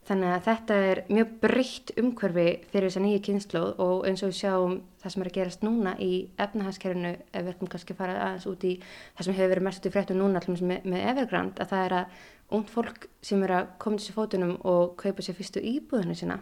Þannig 0.01 0.31
að 0.33 0.45
þetta 0.47 0.75
er 0.81 0.99
mjög 1.13 1.33
breytt 1.43 1.91
umhverfi 2.01 2.45
fyrir 2.71 2.89
þessa 2.89 3.01
nýju 3.03 3.19
kynnslóð 3.27 3.81
og 3.83 4.07
eins 4.09 4.23
og 4.25 4.31
við 4.31 4.37
sjáum 4.39 4.71
það 5.03 5.13
sem 5.13 5.21
er 5.21 5.29
að 5.29 5.35
gerast 5.35 5.65
núna 5.65 5.91
í 6.01 6.09
efnahagskerfinu 6.41 7.11
ef 7.19 7.43
við 7.45 7.51
erum 7.51 7.69
kannski 7.69 7.93
að 7.93 7.99
fara 7.99 8.15
aðeins 8.23 8.47
út 8.49 8.65
í 8.65 8.71
það 8.81 9.27
sem 9.27 9.37
hefur 9.37 9.51
verið 9.53 9.67
mest 9.67 9.81
út 9.81 9.87
í 9.87 9.93
fréttum 9.93 10.17
núna 10.17 10.41
allmest 10.41 10.65
með, 10.71 10.87
með 10.89 11.05
Evergrand 11.11 11.61
að 11.61 11.69
það 11.75 11.85
er 11.85 11.95
að 11.99 12.17
ungd 12.57 12.73
fólk 12.73 13.07
sem 13.29 13.45
er 13.45 13.55
að 13.59 13.69
koma 13.85 14.01
til 14.01 14.07
sér 14.07 14.17
fótunum 14.17 14.57
og 14.73 14.97
kaupa 15.03 15.27
sér 15.27 15.37
fyrstu 15.37 15.61
íbúðinu 15.75 16.17
sína. 16.17 16.41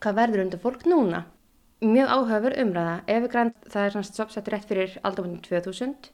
Hvað 0.00 0.18
verður 0.22 0.46
undir 0.46 0.64
fólk 0.64 0.88
núna? 0.88 1.26
Mjög 1.84 2.08
áhugaver 2.08 2.58
umræða. 2.64 2.98
Evergrand 3.12 3.54
það 3.68 3.84
er 3.84 3.96
svona 3.98 4.08
stoppsett 4.08 4.48
rétt 4.48 4.68
fyrir 4.70 4.98
aldamöndum 5.04 5.44
2000. 5.44 6.10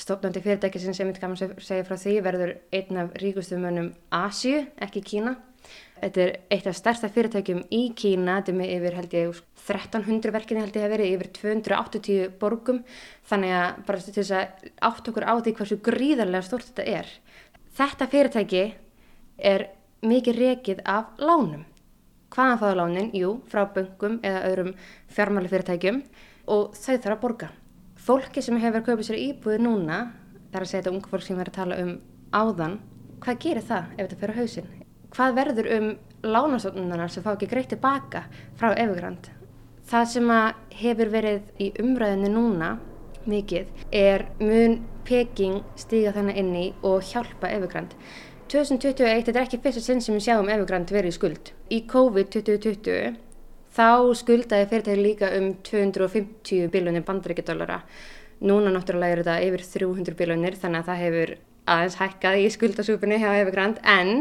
Stofnandi 0.00 0.40
fyrirtæki 0.40 0.80
sem 0.80 0.96
sem 0.96 1.12
kannan 1.12 1.60
segja 1.60 1.84
frá 1.84 1.98
því 2.00 2.20
verður 2.24 2.56
einn 2.72 3.04
af 3.04 3.16
ríkustum 3.20 3.60
mönnum 3.66 3.92
Asju, 4.16 4.64
ekki 4.80 5.04
Kína 5.04 5.36
Þetta 6.02 6.22
er 6.24 6.32
eitt 6.50 6.66
af 6.66 6.74
stærsta 6.74 7.08
fyrirtækjum 7.14 7.60
í 7.70 7.82
Kína, 7.94 8.40
þetta 8.40 8.50
er 8.50 8.58
með 8.58 8.72
yfir 8.76 8.96
held 8.98 9.12
ég 9.14 9.42
1300 9.62 10.34
verkinni 10.34 10.64
held 10.64 10.78
ég 10.78 10.86
að 10.86 10.94
verið, 10.96 11.12
yfir 11.14 11.28
280 11.36 12.32
borgum, 12.40 12.80
þannig 13.30 13.54
að 13.54 13.68
bara 13.86 14.02
til 14.02 14.14
þess 14.16 14.34
að 14.34 14.72
átt 14.88 15.10
okkur 15.12 15.28
á 15.30 15.34
því 15.38 15.54
hversu 15.60 15.78
gríðarlega 15.86 16.48
stort 16.48 16.72
þetta 16.72 16.88
er. 16.98 17.12
Þetta 17.78 18.10
fyrirtæki 18.10 18.64
er 19.38 19.68
mikið 20.02 20.42
rekið 20.42 20.82
af 20.90 21.14
lánum. 21.22 21.62
Hvaðan 22.32 22.60
fáðu 22.60 22.76
lánin? 22.80 23.10
Jú, 23.14 23.32
frá 23.46 23.66
böngum 23.70 24.18
eða 24.24 24.44
öðrum 24.50 24.74
fjármáli 25.12 25.52
fyrirtækjum 25.52 26.02
og 26.50 26.74
þau 26.74 26.94
þarf 26.96 27.14
að 27.14 27.20
borga. 27.22 27.52
Fólki 28.02 28.42
sem 28.42 28.58
hefur 28.58 28.82
köpið 28.88 29.12
sér 29.12 29.22
íbúið 29.22 29.62
núna, 29.68 30.04
það 30.50 30.58
er 30.58 30.66
að 30.66 30.70
segja 30.72 30.82
þetta 30.82 30.96
unga 30.96 31.12
fólk 31.12 31.26
sem 31.28 31.38
verður 31.38 31.52
að 31.52 31.60
tala 31.60 31.82
um 31.84 31.92
áðan, 32.34 32.80
hvað 33.22 33.42
gerir 33.46 33.68
það 33.68 33.92
ef 33.92 34.00
þetta 34.00 34.24
fyrir 34.24 34.40
hausinn? 34.40 34.81
Hvað 35.12 35.36
verður 35.38 35.70
um 35.76 35.90
lánastofnunar 36.22 37.10
sem 37.10 37.24
fá 37.24 37.32
ekki 37.34 37.50
greitt 37.50 37.72
tilbaka 37.72 38.24
frá 38.58 38.72
Evergrand. 38.72 39.28
Það 39.88 40.08
sem 40.12 40.32
hefur 40.78 41.10
verið 41.12 41.48
í 41.60 41.72
umræðinu 41.82 42.30
núna 42.32 42.76
mikið 43.28 43.66
er 43.94 44.26
mun 44.40 44.80
Peking 45.06 45.62
stíga 45.78 46.12
þannig 46.14 46.38
inni 46.38 46.66
og 46.86 47.02
hjálpa 47.06 47.50
Evergrand. 47.50 47.96
2021, 48.52 49.24
þetta 49.26 49.38
er 49.38 49.46
ekki 49.46 49.60
fyrsta 49.64 49.82
sinn 49.82 50.02
sem 50.04 50.14
við 50.14 50.26
sjáum 50.28 50.50
Evergrand 50.52 50.90
verið 50.92 51.14
í 51.14 51.16
skuld. 51.16 51.52
Í 51.72 51.82
COVID 51.90 52.30
2020 52.36 53.16
þá 53.72 53.88
skuldaði 54.18 54.68
fyrirtæki 54.70 55.04
líka 55.06 55.30
um 55.38 55.52
250 55.64 56.68
biljónir 56.72 57.06
bandaríkjadólara. 57.08 57.80
Núna 58.42 58.72
náttúrulega 58.74 59.16
eru 59.16 59.24
þetta 59.24 59.46
yfir 59.48 59.64
300 59.86 60.18
biljónir 60.18 60.58
þannig 60.60 60.82
að 60.82 60.90
það 60.90 61.02
hefur 61.06 61.34
aðeins 61.72 61.98
hækkað 62.00 62.40
í 62.42 62.50
skuldasúpunni 62.56 63.20
hjá 63.22 63.30
Evergrand 63.38 63.80
en 63.86 64.12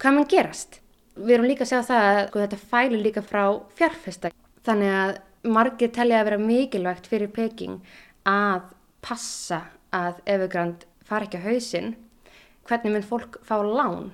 hvað 0.00 0.16
mann 0.16 0.28
gerast? 0.30 0.78
Við 1.20 1.34
erum 1.36 1.48
líka 1.50 1.66
að 1.66 1.72
segja 1.72 1.86
það 1.88 2.06
að 2.10 2.20
sko, 2.28 2.42
þetta 2.44 2.60
fælir 2.70 3.02
líka 3.04 3.22
frá 3.24 3.42
fjárfesta 3.76 4.30
þannig 4.64 4.94
að 4.96 5.12
margir 5.56 5.92
telja 5.92 6.20
að 6.20 6.28
vera 6.30 6.40
mikilvægt 6.40 7.08
fyrir 7.10 7.32
Peking 7.34 7.80
að 8.28 8.70
passa 9.04 9.60
að 9.96 10.20
Evergrand 10.28 10.86
fara 11.04 11.26
ekki 11.26 11.40
á 11.40 11.46
hausinn 11.48 11.94
hvernig 12.68 12.94
mun 12.94 13.06
fólk 13.06 13.40
fá 13.44 13.58
lán 13.64 14.10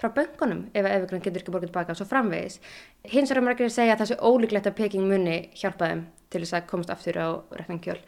frá 0.00 0.08
böngunum 0.16 0.64
ef 0.72 0.86
Evergrand 0.86 1.26
getur 1.26 1.42
ekki 1.42 1.54
borgið 1.54 1.70
tilbaka 1.70 1.94
og 1.94 2.00
svo 2.00 2.06
framvegis. 2.08 2.58
Hins 3.04 3.30
vegar 3.30 3.44
margir 3.44 3.68
að 3.68 3.74
segja 3.76 3.94
að 3.94 4.02
það 4.02 4.10
sé 4.10 4.20
ólíklegt 4.30 4.70
að 4.70 4.78
Peking 4.78 5.10
muni 5.10 5.36
hjálpa 5.60 5.90
þeim 5.90 6.06
til 6.30 6.42
þess 6.44 6.56
að 6.56 6.70
komast 6.70 6.94
aftur 6.94 7.18
á 7.20 7.28
rekningkjöl. 7.58 7.98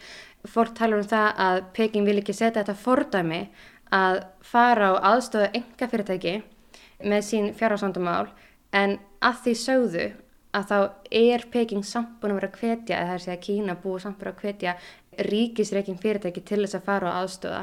Fólk 0.48 0.72
talar 0.78 1.02
um 1.02 1.10
það 1.10 1.42
að 1.46 1.60
Peking 1.76 2.08
vil 2.08 2.16
ekki 2.22 2.34
setja 2.34 2.62
þetta 2.62 2.78
fordæmi 2.78 3.42
að 3.92 4.22
fara 4.46 4.94
á 4.96 5.12
aðstöða 5.12 5.52
enga 5.58 5.90
fyrirtæki 5.92 6.34
með 7.04 7.24
sín 7.26 7.52
fjárhásandumál 7.58 8.30
en 8.72 8.98
að 9.22 9.40
því 9.44 9.54
sögðu 9.62 10.06
að 10.52 10.66
þá 10.68 10.78
er 11.22 11.44
Peking 11.52 11.84
samt 11.86 12.18
búin 12.20 12.34
að 12.34 12.40
vera 12.40 12.50
að 12.50 12.58
hvetja, 12.60 12.96
eða 12.96 13.06
það 13.06 13.14
er 13.14 13.20
að 13.20 13.24
segja 13.26 13.44
Kína 13.46 13.76
búið 13.80 14.02
samt 14.04 14.18
búin 14.20 14.32
að 14.32 14.42
hvetja 14.42 14.74
ríkisreikin 15.28 16.00
fyrirtæki 16.00 16.42
til 16.44 16.60
þess 16.64 16.76
að 16.78 16.84
fara 16.88 17.12
á 17.12 17.18
aðstöða. 17.22 17.62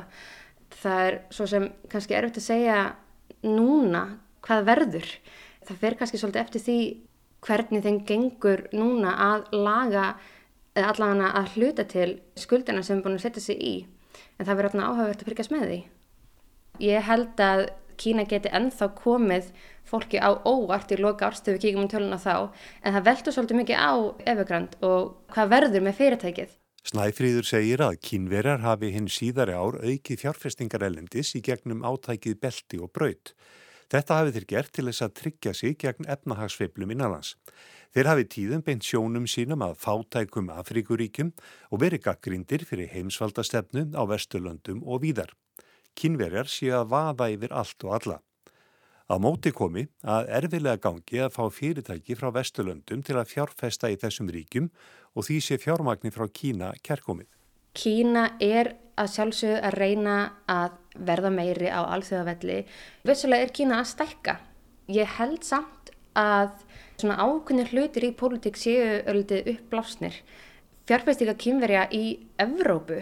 Það 0.79 1.03
er 1.05 1.19
svo 1.33 1.47
sem 1.49 1.67
kannski 1.91 2.17
erfitt 2.17 2.41
að 2.41 2.47
segja 2.47 2.79
núna 3.45 4.03
hvað 4.45 4.65
verður. 4.69 5.11
Það 5.67 5.81
fer 5.83 5.97
kannski 5.99 6.21
svolítið 6.21 6.43
eftir 6.43 6.65
því 6.65 6.79
hvernig 7.45 7.85
þeim 7.85 7.99
gengur 8.09 8.65
núna 8.75 9.13
að 9.29 9.45
laga 9.55 10.07
eða 10.77 10.93
allavega 10.93 11.29
að 11.39 11.53
hluta 11.55 11.85
til 11.89 12.09
skuldina 12.39 12.83
sem 12.85 12.99
er 12.99 13.05
búin 13.05 13.19
að 13.19 13.25
setja 13.27 13.43
sig 13.43 13.61
í. 13.61 13.75
En 14.39 14.47
það 14.47 14.61
verður 14.61 14.85
áhugavert 14.87 15.21
að 15.21 15.29
fyrkast 15.29 15.53
með 15.53 15.65
því. 15.67 15.79
Ég 16.89 17.05
held 17.05 17.43
að 17.43 17.65
Kína 17.99 18.23
geti 18.29 18.51
ennþá 18.55 18.89
komið 18.95 19.51
fólki 19.89 20.21
á 20.23 20.31
óvart 20.47 20.93
í 20.95 20.99
loka 20.99 21.27
árstöfu 21.27 21.59
kíkum 21.59 21.83
um 21.83 21.91
töluna 21.91 22.19
þá 22.21 22.49
en 22.83 22.95
það 22.95 23.05
veldur 23.09 23.35
svolítið 23.35 23.59
mikið 23.61 23.83
á 23.83 23.93
Evergrand 24.33 24.77
og 24.85 25.15
hvað 25.33 25.53
verður 25.55 25.85
með 25.87 25.97
fyrirtækið. 25.99 26.57
Snæfríður 26.89 27.45
segir 27.45 27.81
að 27.83 27.97
kínverjar 28.07 28.63
hafi 28.63 28.93
hinn 28.95 29.09
síðari 29.11 29.53
ár 29.53 29.81
aukið 29.83 30.21
fjárfestingar 30.21 30.85
elendis 30.87 31.33
í 31.35 31.41
gegnum 31.43 31.83
átækið 31.83 32.39
belti 32.39 32.79
og 32.79 32.93
braut. 32.95 33.33
Þetta 33.89 34.19
hafi 34.19 34.33
þeir 34.35 34.47
gert 34.53 34.71
til 34.77 34.85
þess 34.87 35.03
að 35.03 35.13
tryggja 35.19 35.53
sig 35.57 35.75
gegn 35.81 36.07
efnahagsveiflum 36.13 36.93
innanlands. 36.93 37.33
Þeir 37.89 38.09
hafi 38.11 38.25
tíðum 38.29 38.63
beint 38.65 38.85
sjónum 38.85 39.25
sínum 39.27 39.65
að 39.65 39.79
fátækum 39.81 40.51
Afríkuríkjum 40.53 41.33
og 41.73 41.81
verið 41.81 42.05
gaggrindir 42.05 42.65
fyrir 42.69 42.91
heimsvaldastefnu 42.93 43.89
á 43.97 44.01
Vesturlöndum 44.05 44.85
og 44.85 45.01
víðar. 45.03 45.33
Kínverjar 45.95 46.49
séu 46.51 46.75
að 46.79 46.91
vaða 46.93 47.29
yfir 47.33 47.55
allt 47.55 47.85
og 47.87 47.95
alla. 47.99 48.19
Á 49.09 49.15
móti 49.17 49.49
komi 49.49 49.87
að 50.05 50.29
erfilega 50.37 50.77
gangi 50.83 51.21
að 51.23 51.33
fá 51.33 51.43
fyrirtæki 51.49 52.17
frá 52.17 52.29
Vesturlöndum 52.35 53.01
til 53.01 53.17
að 53.17 53.31
fjárfesta 53.31 53.89
í 53.89 53.97
þessum 53.97 54.29
ríkjum 54.29 54.69
og 55.17 55.25
því 55.25 55.39
sé 55.41 55.57
fjármagnir 55.57 56.13
frá 56.13 56.27
Kína 56.29 56.75
kerkomið. 56.85 57.25
Kína 57.73 58.27
er 58.43 58.75
að 58.99 59.13
sjálfsögðu 59.15 59.61
að 59.65 59.77
reyna 59.79 60.15
að 60.49 60.77
verða 61.09 61.31
meiri 61.33 61.71
á 61.71 61.81
alþjóðavelli. 61.85 62.59
Vissulega 63.07 63.47
er 63.47 63.53
Kína 63.55 63.79
að 63.81 63.89
stækka. 63.93 64.35
Ég 64.93 65.17
held 65.17 65.45
samt 65.47 65.93
að 66.17 66.51
svona 66.99 67.19
ákveðnir 67.23 67.71
hlutir 67.73 68.07
í 68.09 68.15
pólitík 68.17 68.57
séu 68.59 68.99
öllitið 69.07 69.53
uppblásnir. 69.53 70.15
Fjárfestika 70.89 71.35
kínverja 71.37 71.85
í 71.93 72.19
Evrópu 72.41 72.97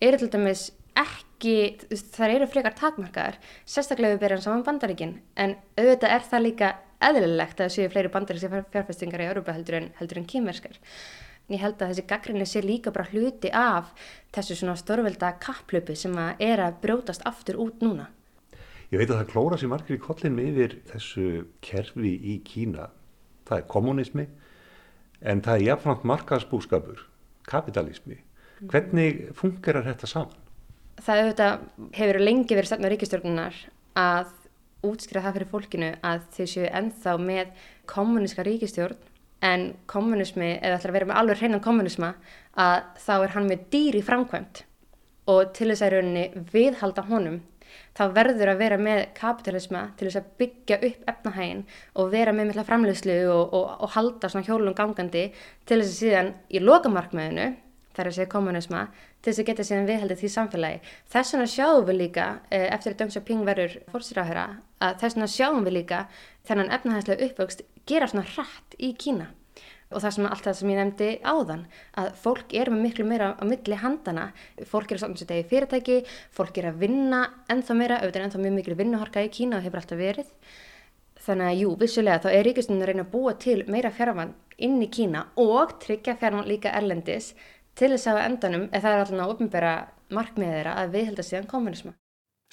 er 0.00 0.16
til 0.18 0.30
dæmis 0.32 0.70
ekki, 0.96 1.25
það 1.40 2.34
eru 2.38 2.48
frekar 2.48 2.74
takmarkaðar, 2.78 3.38
sérstaklega 3.68 4.16
við 4.16 4.22
berjum 4.24 4.42
saman 4.44 4.64
bandaríkin, 4.66 5.14
en 5.36 5.56
auðvitað 5.76 6.14
er 6.16 6.26
það 6.30 6.44
líka 6.46 6.72
eðlilegt 7.04 7.60
að 7.60 7.72
séu 7.74 7.92
fleiri 7.92 8.10
bandaríksi 8.12 8.50
fjárfestingar 8.72 9.22
í 9.22 9.28
Európa 9.28 9.54
heldur 9.56 9.80
en, 9.80 9.88
heldur 9.98 10.20
en 10.22 10.28
kýmerskar. 10.28 10.78
Ég 11.52 11.62
held 11.62 11.78
að 11.78 11.92
þessi 11.92 12.06
gaggrinni 12.10 12.46
sé 12.48 12.62
líka 12.64 12.90
bara 12.90 13.06
hluti 13.12 13.52
af 13.54 13.92
þessu 14.34 14.56
svona 14.58 14.74
stórvelda 14.80 15.36
kapplöpu 15.42 15.94
sem 15.94 16.14
að 16.18 16.42
er 16.42 16.62
að 16.64 16.80
brjótast 16.82 17.22
aftur 17.28 17.60
út 17.62 17.84
núna. 17.84 18.08
Ég 18.90 18.98
veit 18.98 19.10
að 19.10 19.20
það 19.20 19.30
klóra 19.30 19.58
sér 19.60 19.70
margir 19.70 19.98
í 19.98 20.02
kollin 20.02 20.40
yfir 20.42 20.78
þessu 20.90 21.44
kerfi 21.62 22.14
í 22.32 22.40
Kína. 22.46 22.88
Það 23.46 23.60
er 23.60 23.68
kommunismi 23.70 24.26
en 25.22 25.42
það 25.42 25.60
er 25.60 25.66
jafnframt 25.68 26.08
markaðsbúskapur, 26.10 27.04
kapitalismi. 27.46 28.18
Hvernig 28.66 29.28
fungerar 29.36 29.86
þetta 29.86 30.10
saman? 30.10 30.45
Það 31.02 31.22
auðvitað 31.22 31.66
hefur 31.96 32.20
lengi 32.22 32.56
verið 32.56 32.70
stefna 32.70 32.92
ríkistjórnunar 32.92 33.58
að 34.00 34.32
útskriða 34.86 35.26
það 35.26 35.36
fyrir 35.36 35.50
fólkinu 35.50 35.90
að 36.06 36.24
þau 36.36 36.46
séu 36.52 36.70
enþá 36.70 37.16
með 37.20 37.52
kommuníska 37.90 38.44
ríkistjórn 38.46 39.12
en 39.46 39.66
kommunismi, 39.90 40.54
eða 40.62 40.78
ætlar 40.78 40.92
að 40.92 40.96
vera 40.96 41.08
með 41.10 41.18
alveg 41.20 41.40
hreinan 41.42 41.62
kommunisma, 41.62 42.14
að 42.56 42.86
þá 43.04 43.12
er 43.18 43.34
hann 43.34 43.50
með 43.50 43.66
dýri 43.74 44.00
framkvæmt 44.04 44.62
og 45.30 45.52
til 45.56 45.68
þess 45.72 45.84
að 45.84 45.92
rauninni 45.96 46.46
viðhalda 46.52 47.04
honum 47.10 47.40
þá 47.96 48.02
verður 48.14 48.52
að 48.52 48.60
vera 48.62 48.78
með 48.80 49.02
kapitalisma 49.16 49.82
til 49.98 50.08
þess 50.08 50.20
að 50.20 50.32
byggja 50.40 50.78
upp 50.88 51.08
efnahægin 51.12 51.62
og 51.98 52.10
vera 52.12 52.34
með 52.36 52.52
með 52.52 52.68
framlegslu 52.68 53.16
og, 53.32 53.54
og, 53.56 53.70
og 53.82 53.94
halda 53.96 54.30
svona 54.30 54.46
hjólum 54.46 54.76
gangandi 54.76 55.24
til 55.66 55.80
þess 55.80 55.90
að 55.90 55.98
síðan 56.00 56.32
í 56.48 56.62
lokamarkmiðinu 56.62 57.48
þar 57.96 58.10
að 58.10 58.16
segja 58.18 58.32
kommunisma, 58.32 58.82
til 59.20 59.32
þess 59.32 59.42
að 59.42 59.48
geta 59.50 59.66
síðan 59.66 59.88
viðhaldið 59.90 60.20
því 60.20 60.30
samfélagi. 60.34 60.92
Þess 61.12 61.34
vegna 61.34 61.48
sjáum 61.54 61.86
við 61.88 61.98
líka, 62.02 62.26
eh, 62.50 62.68
eftir 62.74 62.92
að 62.92 62.98
Deng 63.00 63.14
Xiaoping 63.14 63.46
verður 63.46 63.78
fórstýrahöra, 63.92 64.46
að 64.80 65.00
þess 65.00 65.16
vegna 65.16 65.32
sjáum 65.32 65.64
við 65.64 65.76
líka 65.80 66.06
þennan 66.46 66.70
efnahægslega 66.76 67.26
uppvöxt 67.30 67.62
gera 67.86 68.06
svona 68.06 68.28
hratt 68.34 68.78
í 68.78 68.92
Kína. 68.96 69.28
Og 69.94 70.02
það 70.02 70.14
sem 70.16 70.26
allt 70.26 70.44
það 70.44 70.56
sem 70.58 70.70
ég 70.70 70.78
nefndi 70.80 71.08
áðan, 71.22 71.66
að 71.94 72.08
fólk 72.18 72.54
er 72.58 72.70
með 72.70 72.80
miklu 72.82 73.04
meira 73.06 73.28
á 73.38 73.44
milli 73.46 73.76
handana, 73.78 74.32
fólk 74.66 74.90
er 74.90 74.98
að 74.98 75.04
stofna 75.04 75.20
sér 75.20 75.28
degi 75.30 75.44
fyrirtæki, 75.52 75.98
fólk 76.34 76.58
er 76.58 76.72
að 76.72 76.80
vinna 76.82 77.20
ennþá 77.48 77.76
meira, 77.78 78.00
auðvitað 78.02 78.26
ennþá 78.26 78.40
mjög 78.42 78.56
mikil 78.56 78.74
vinnuharka 78.80 79.22
í 79.22 79.30
Kína 79.30 79.60
og 79.60 79.62
hefur 79.62 79.78
alltaf 79.78 80.00
verið. 80.00 80.32
Þannig 81.26 81.46
að 81.46 81.60
jú, 81.60 81.70
vissulega 81.78 82.22
þá 82.22 82.28
er 82.32 82.44
ríkistunum 82.46 82.82
að 82.82 82.90
reyna 82.90 83.04
að 83.06 83.14
búa 83.14 83.32
til 83.42 83.60
meira 83.70 83.90
fjárvann 83.94 84.34
inn 84.62 84.76
í 84.82 84.90
Kína 84.90 85.26
og 85.42 85.76
tryggja 85.82 86.16
fjárvann 86.18 86.50
líka 86.50 86.74
erlendis 86.74 87.32
til 87.76 87.92
þess 87.92 88.08
að 88.10 88.22
endanum, 88.24 88.66
eða 88.72 88.82
það 88.82 88.94
er 88.94 89.04
alltaf 89.04 89.44
uppbyrja 89.46 89.76
markmiðið 90.16 90.56
þeirra 90.56 90.74
að 90.80 90.92
viðhelda 90.94 91.24
síðan 91.26 91.48
kommunisma. 91.50 91.92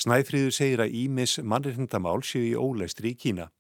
Snæfríður 0.04 0.56
segir 0.56 0.82
að 0.82 0.96
Ímis 0.98 1.36
mannreitndamál 1.46 2.24
séu 2.26 2.48
í 2.48 2.56
óleistri 2.58 3.14
í 3.14 3.18
Kína, 3.20 3.52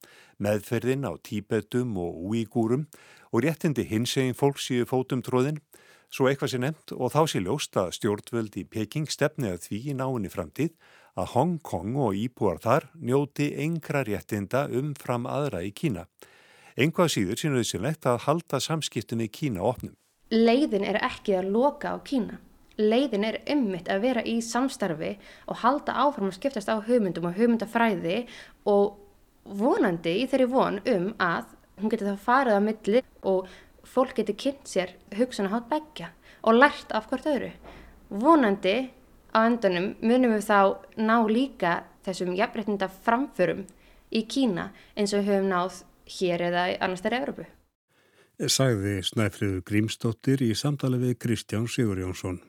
meðferðin 0.41 1.05
á 1.05 1.13
tíbetum 1.21 1.93
og 2.01 2.17
úígúrum 2.31 2.87
og 3.31 3.45
réttindi 3.45 3.85
hinsegin 3.85 4.35
fólk 4.37 4.57
séu 4.59 4.87
fótum 4.89 5.21
tróðin, 5.23 5.61
svo 6.09 6.27
eitthvað 6.29 6.53
sé 6.53 6.59
nefnt 6.61 6.95
og 6.97 7.13
þá 7.13 7.21
sé 7.29 7.43
ljóst 7.45 7.77
að 7.77 7.93
stjórnvöld 7.99 8.57
í 8.57 8.65
Peking 8.65 9.09
stefni 9.09 9.53
að 9.53 9.69
því 9.69 9.79
í 9.93 9.97
náinni 10.01 10.33
framtíð 10.33 10.73
að 11.13 11.33
Hong 11.37 11.57
Kong 11.61 11.95
og 12.01 12.17
íbúar 12.17 12.59
þar 12.61 12.89
njóti 12.97 13.51
engra 13.61 14.03
réttinda 14.05 14.67
umfram 14.73 15.29
aðra 15.29 15.61
í 15.65 15.71
Kína. 15.71 16.07
Engvað 16.73 17.13
síður 17.13 17.39
sínuðu 17.39 17.69
sér 17.69 17.85
lett 17.85 18.09
að 18.09 18.23
halda 18.25 18.59
samskiptum 18.61 19.21
í 19.21 19.29
Kína 19.29 19.61
opnum 19.61 19.93
leiðin 20.33 20.85
er 20.87 20.97
ekki 21.05 21.35
að 21.37 21.51
loka 21.53 21.93
á 21.93 21.97
Kína. 22.05 22.39
Leiðin 22.81 23.25
er 23.27 23.37
ummitt 23.53 23.89
að 23.91 24.01
vera 24.07 24.23
í 24.25 24.39
samstarfi 24.41 25.11
og 25.45 25.59
halda 25.61 25.93
áfram 26.05 26.31
að 26.31 26.39
skiptast 26.39 26.71
á 26.73 26.81
hugmyndum 26.81 27.29
og 27.29 27.37
hugmyndafræði 27.37 28.23
og 28.65 28.97
vonandi 29.45 30.15
í 30.23 30.25
þeirri 30.31 30.49
von 30.49 30.81
um 30.89 31.07
að 31.21 31.53
hún 31.77 31.93
getur 31.93 32.09
það 32.09 32.25
farið 32.25 32.57
á 32.57 32.61
milli 32.65 33.03
og 33.29 33.53
fólk 33.85 34.17
getur 34.17 34.39
kynnt 34.45 34.69
sér 34.69 34.95
hugsan 35.19 35.51
að 35.51 35.57
hát 35.57 35.69
begja 35.69 36.11
og 36.41 36.57
lært 36.57 36.97
af 36.97 37.09
hvert 37.11 37.29
öðru. 37.29 37.51
Vonandi 38.09 38.77
á 39.37 39.45
endunum 39.45 39.93
munum 40.01 40.33
við 40.33 40.47
þá 40.49 40.59
ná 40.97 41.17
líka 41.29 41.81
þessum 42.07 42.33
jafnreitnda 42.37 42.89
framförum 43.05 43.67
í 44.09 44.25
Kína 44.25 44.71
eins 44.97 45.13
og 45.13 45.21
við 45.21 45.35
höfum 45.35 45.51
náð 45.53 45.83
hér 46.17 46.49
eða 46.49 46.71
annars 46.79 47.05
þeirra 47.05 47.21
Európu 47.21 47.53
sagði 48.41 48.97
Snæfriður 49.05 49.61
Grímsdóttir 49.67 50.41
í 50.41 50.53
samtali 50.57 50.97
við 51.01 51.19
Kristján 51.21 51.67
Sigur 51.69 52.01
Jónsson. 52.01 52.41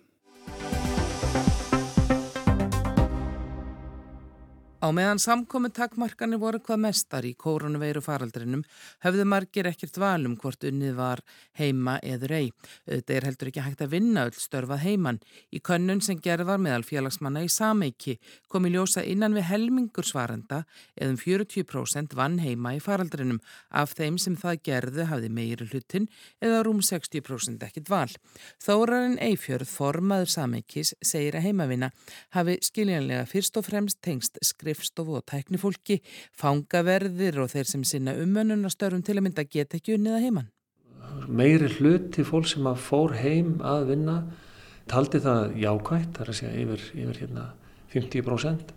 Á 4.84 4.92
meðan 4.92 5.16
samkomi 5.16 5.70
takmarkanir 5.72 6.36
voru 6.36 6.58
hvað 6.60 6.80
mestar 6.82 7.24
í 7.24 7.30
koronaveiru 7.40 8.02
faraldrinum 8.04 8.66
höfðu 9.00 9.24
margir 9.24 9.64
ekkert 9.70 9.96
valum 9.96 10.34
hvort 10.36 10.66
unnið 10.68 10.98
var 10.98 11.22
heima 11.56 11.94
eður 12.04 12.34
ei. 12.36 12.50
Þetta 12.84 13.14
er 13.14 13.26
heldur 13.30 13.48
ekki 13.48 13.64
hægt 13.64 13.84
að 13.86 13.94
vinna 13.94 14.26
öll 14.28 14.36
störfað 14.36 14.82
heiman. 14.82 15.20
Í 15.48 15.62
könnun 15.64 16.02
sem 16.04 16.20
gerð 16.20 16.50
var 16.50 16.60
meðal 16.60 16.84
félagsmanna 16.84 17.46
í 17.46 17.48
sameiki 17.48 18.18
kom 18.52 18.68
í 18.68 18.74
ljósa 18.74 19.06
innan 19.08 19.32
við 19.32 19.46
helmingur 19.54 20.04
svarenda 20.04 20.58
eðum 21.00 21.16
40% 21.22 22.12
vann 22.18 22.36
heima 22.44 22.74
í 22.76 22.82
faraldrinum. 22.84 23.40
Af 23.72 23.96
þeim 23.96 24.20
sem 24.20 24.36
það 24.36 24.60
gerðu 24.68 25.08
hafði 25.08 25.32
meiri 25.32 25.70
hlutin 25.70 26.10
eða 26.44 26.60
rúm 26.68 26.84
60% 26.84 27.64
ekkert 27.70 27.88
val. 27.88 28.12
Þórarinn 28.60 29.16
Eifjörð, 29.30 29.64
formaður 29.64 30.34
sameikis, 30.36 30.92
segir 31.00 31.40
að 31.40 31.48
heimavina 31.48 31.90
hafi 32.36 32.60
skiljanlega 32.60 33.24
fyrst 33.32 33.56
og 33.56 33.70
fremst 33.70 34.02
tengst 34.04 34.36
skrifstofu 34.74 35.18
og 35.18 35.24
tæknifólki, 35.30 36.00
fangaverðir 36.36 37.40
og 37.42 37.52
þeir 37.52 37.70
sem 37.70 37.84
sinna 37.84 38.14
umönnunastörfum 38.18 39.04
til 39.04 39.18
að 39.18 39.26
mynda 39.28 39.44
geta 39.46 39.78
ekki 39.78 39.96
unnið 39.96 40.18
að 40.18 40.24
heiman. 40.26 40.48
Meiri 41.28 41.70
hluti 41.78 42.24
fólk 42.26 42.48
sem 42.50 42.66
að 42.66 42.80
fór 42.82 43.14
heim 43.20 43.60
að 43.62 43.90
vinna 43.92 44.16
taldi 44.90 45.20
það 45.22 45.54
jákvægt, 45.62 46.16
það 46.16 46.24
er 46.24 46.32
að 46.32 46.40
segja 46.40 46.64
yfir, 46.64 46.88
yfir 46.94 47.20
hérna 47.22 47.46
50%. 47.94 48.74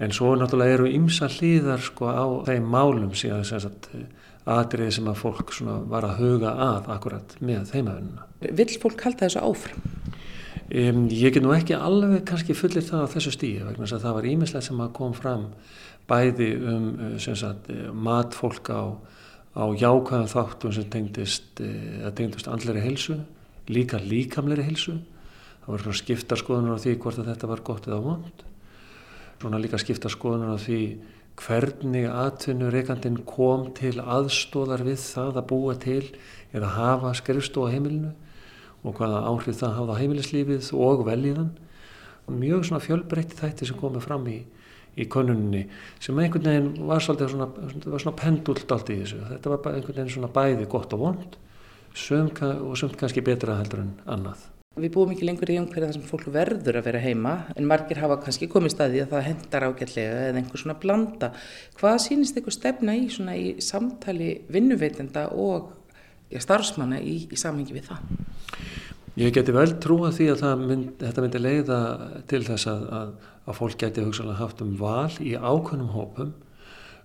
En 0.00 0.14
svo 0.16 0.32
náttúrulega 0.38 0.78
eru 0.78 0.88
ymsa 0.88 1.28
hlýðar 1.28 1.82
sko 1.84 2.08
á 2.08 2.24
þeim 2.48 2.66
málum 2.72 3.12
síðan 3.12 3.44
þess 3.44 3.68
að 3.68 3.90
atriði 4.50 4.96
sem 4.96 5.08
að 5.10 5.20
fólk 5.20 5.52
var 5.90 6.06
að 6.08 6.22
huga 6.22 6.54
að 6.56 6.92
akkurat 6.96 7.34
með 7.44 7.74
heimavinnuna. 7.76 8.28
Vill 8.40 8.72
fólk 8.80 9.04
halda 9.04 9.28
þessu 9.28 9.44
áfram? 9.44 9.99
Um, 10.70 11.08
ég 11.10 11.34
get 11.34 11.42
nú 11.42 11.50
ekki 11.50 11.74
alveg 11.74 12.20
kannski 12.28 12.54
fullir 12.54 12.84
það 12.86 13.00
á 13.02 13.10
þessu 13.10 13.32
stíi 13.34 13.62
vegna 13.66 13.82
þess 13.82 13.96
að 13.96 14.04
það 14.04 14.12
var 14.14 14.26
ímislega 14.30 14.62
sem 14.62 14.82
að 14.84 14.92
kom 14.94 15.16
fram 15.18 15.48
bæði 16.06 16.46
um 16.62 16.84
uh, 17.08 17.16
sagt, 17.18 17.66
uh, 17.74 17.88
mat 17.90 18.36
fólk 18.38 18.70
á, 18.70 18.94
á 19.58 19.64
jákvæðan 19.74 20.30
þáttum 20.30 20.76
sem 20.76 20.86
tengdist, 20.92 21.58
uh, 21.58 22.06
tengdist 22.14 22.46
andleri 22.46 22.84
hilsu, 22.84 23.18
líka 23.66 23.98
líkamleri 23.98 24.68
hilsu. 24.68 24.94
Það 25.64 25.74
var 25.74 25.98
skipta 25.98 26.38
skoðunar 26.38 26.78
á 26.78 26.82
því 26.86 26.94
hvort 27.02 27.18
að 27.18 27.32
þetta 27.32 27.50
var 27.50 27.66
gott 27.66 27.90
eða 27.90 28.00
vond. 28.06 28.46
Svona 29.42 29.58
líka 29.58 29.82
skipta 29.82 30.06
skoðunar 30.12 30.54
á 30.54 30.58
því 30.62 30.80
hvernig 31.40 32.06
atvinnureikandin 32.14 33.24
kom 33.26 33.72
til 33.74 33.96
aðstóðar 33.98 34.86
við 34.86 35.02
það 35.02 35.42
að 35.42 35.50
búa 35.50 35.78
til 35.82 36.02
eða 36.54 36.74
hafa 36.78 37.16
skrifstóa 37.18 37.74
heimilinu 37.74 38.14
og 38.84 38.96
hvaða 38.96 39.24
áhrif 39.28 39.58
það 39.60 39.76
hafði 39.78 39.96
á 39.96 40.00
heimilislífið 40.00 40.70
og 40.76 41.04
velíðan. 41.08 41.52
Mjög 42.30 42.66
svona 42.68 42.84
fjölbreytti 42.84 43.38
þætti 43.40 43.68
sem 43.68 43.78
komið 43.80 44.04
fram 44.06 44.26
í, 44.30 44.38
í 44.94 45.06
konuninni 45.10 45.64
sem 45.98 46.18
einhvern 46.18 46.46
veginn 46.46 46.88
var 46.88 47.02
svona, 47.02 47.48
var 47.50 48.02
svona 48.02 48.16
pendult 48.18 48.70
allt 48.70 48.92
í 48.94 49.00
þessu. 49.02 49.24
Þetta 49.32 49.54
var 49.54 49.74
einhvern 49.74 49.98
veginn 49.98 50.14
svona 50.14 50.32
bæði 50.34 50.68
gott 50.70 50.94
og 50.94 51.06
vond 51.06 51.38
sum, 51.94 52.30
og 52.30 52.78
sumt 52.78 52.96
kannski 52.98 53.24
betra 53.24 53.58
heldur 53.58 53.84
en 53.84 53.92
annað. 54.06 54.46
Við 54.80 54.92
búum 54.94 55.10
ekki 55.10 55.26
lengur 55.26 55.50
í 55.50 55.56
umhverja 55.58 55.88
þar 55.88 55.96
sem 55.96 56.06
fólk 56.06 56.28
verður 56.30 56.76
að 56.78 56.84
vera 56.86 57.00
heima 57.02 57.32
en 57.58 57.66
margir 57.66 57.98
hafa 57.98 58.20
kannski 58.22 58.46
komið 58.48 58.76
staði 58.76 59.00
að 59.02 59.16
það 59.16 59.24
hendar 59.26 59.66
ágætlega 59.66 60.20
eða 60.28 60.38
einhver 60.38 60.62
svona 60.62 60.76
blanda. 60.78 61.32
Hvað 61.80 61.96
sýnist 62.04 62.38
eitthvað 62.38 62.54
stefna 62.54 62.94
í, 62.94 63.08
í 63.10 63.48
samtali 63.66 64.30
vinnuveitenda 64.46 65.26
og 65.34 65.72
starfsmanna 66.38 67.00
í, 67.02 67.16
í 67.26 67.38
samhengi 67.38 67.74
við 67.74 67.90
það? 67.90 68.04
Ég 69.18 69.34
geti 69.34 69.52
vel 69.52 69.72
trúa 69.82 70.12
því 70.14 70.28
að 70.36 70.62
mynd, 70.62 70.92
þetta 71.00 71.24
myndi 71.24 71.40
leiða 71.42 71.80
til 72.30 72.44
þess 72.46 72.68
að, 72.70 72.84
að, 72.94 73.10
að 73.50 73.58
fólk 73.58 73.80
geti 73.82 74.04
hugsalega 74.06 74.38
haft 74.38 74.62
um 74.62 74.76
val 74.78 75.10
í 75.18 75.34
ákveðnum 75.34 75.90
hópum 75.96 76.30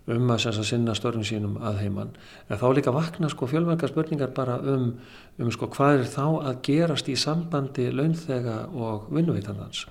um 0.05 0.29
að, 0.29 0.45
að 0.51 0.67
sinna 0.69 0.93
störnum 0.97 1.25
sínum 1.25 1.57
að 1.65 1.81
heimann. 1.81 2.13
En 2.49 2.59
þá 2.61 2.67
líka 2.77 2.93
vakna 2.93 3.29
sko 3.31 3.49
fjölmörgar 3.49 3.89
spurningar 3.89 4.33
bara 4.37 4.59
um, 4.61 4.91
um 5.41 5.51
sko 5.53 5.69
hvað 5.73 6.03
er 6.03 6.09
þá 6.13 6.25
að 6.51 6.59
gerast 6.67 7.09
í 7.09 7.17
sambandi 7.17 7.89
launþega 7.89 8.59
og 8.69 9.09
vinnuveitandans. 9.09 9.87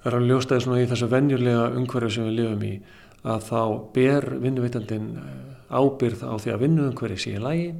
Það 0.00 0.08
er 0.08 0.16
alveg 0.16 0.32
ljóstaði 0.32 0.64
svona 0.64 0.80
í 0.80 0.88
þessu 0.88 1.10
venjulega 1.12 1.68
umhverju 1.76 2.14
sem 2.14 2.30
við 2.30 2.38
lifum 2.38 2.64
í 2.64 2.72
að 3.20 3.46
þá 3.50 3.62
ber 3.94 4.26
vinnuveitandin 4.40 5.08
eh, 5.20 5.50
ábyrð 5.70 6.24
á 6.24 6.34
því 6.40 6.52
að 6.54 6.62
vinnuumhverju 6.64 7.20
sé 7.20 7.34
í 7.36 7.42
lægi, 7.42 7.70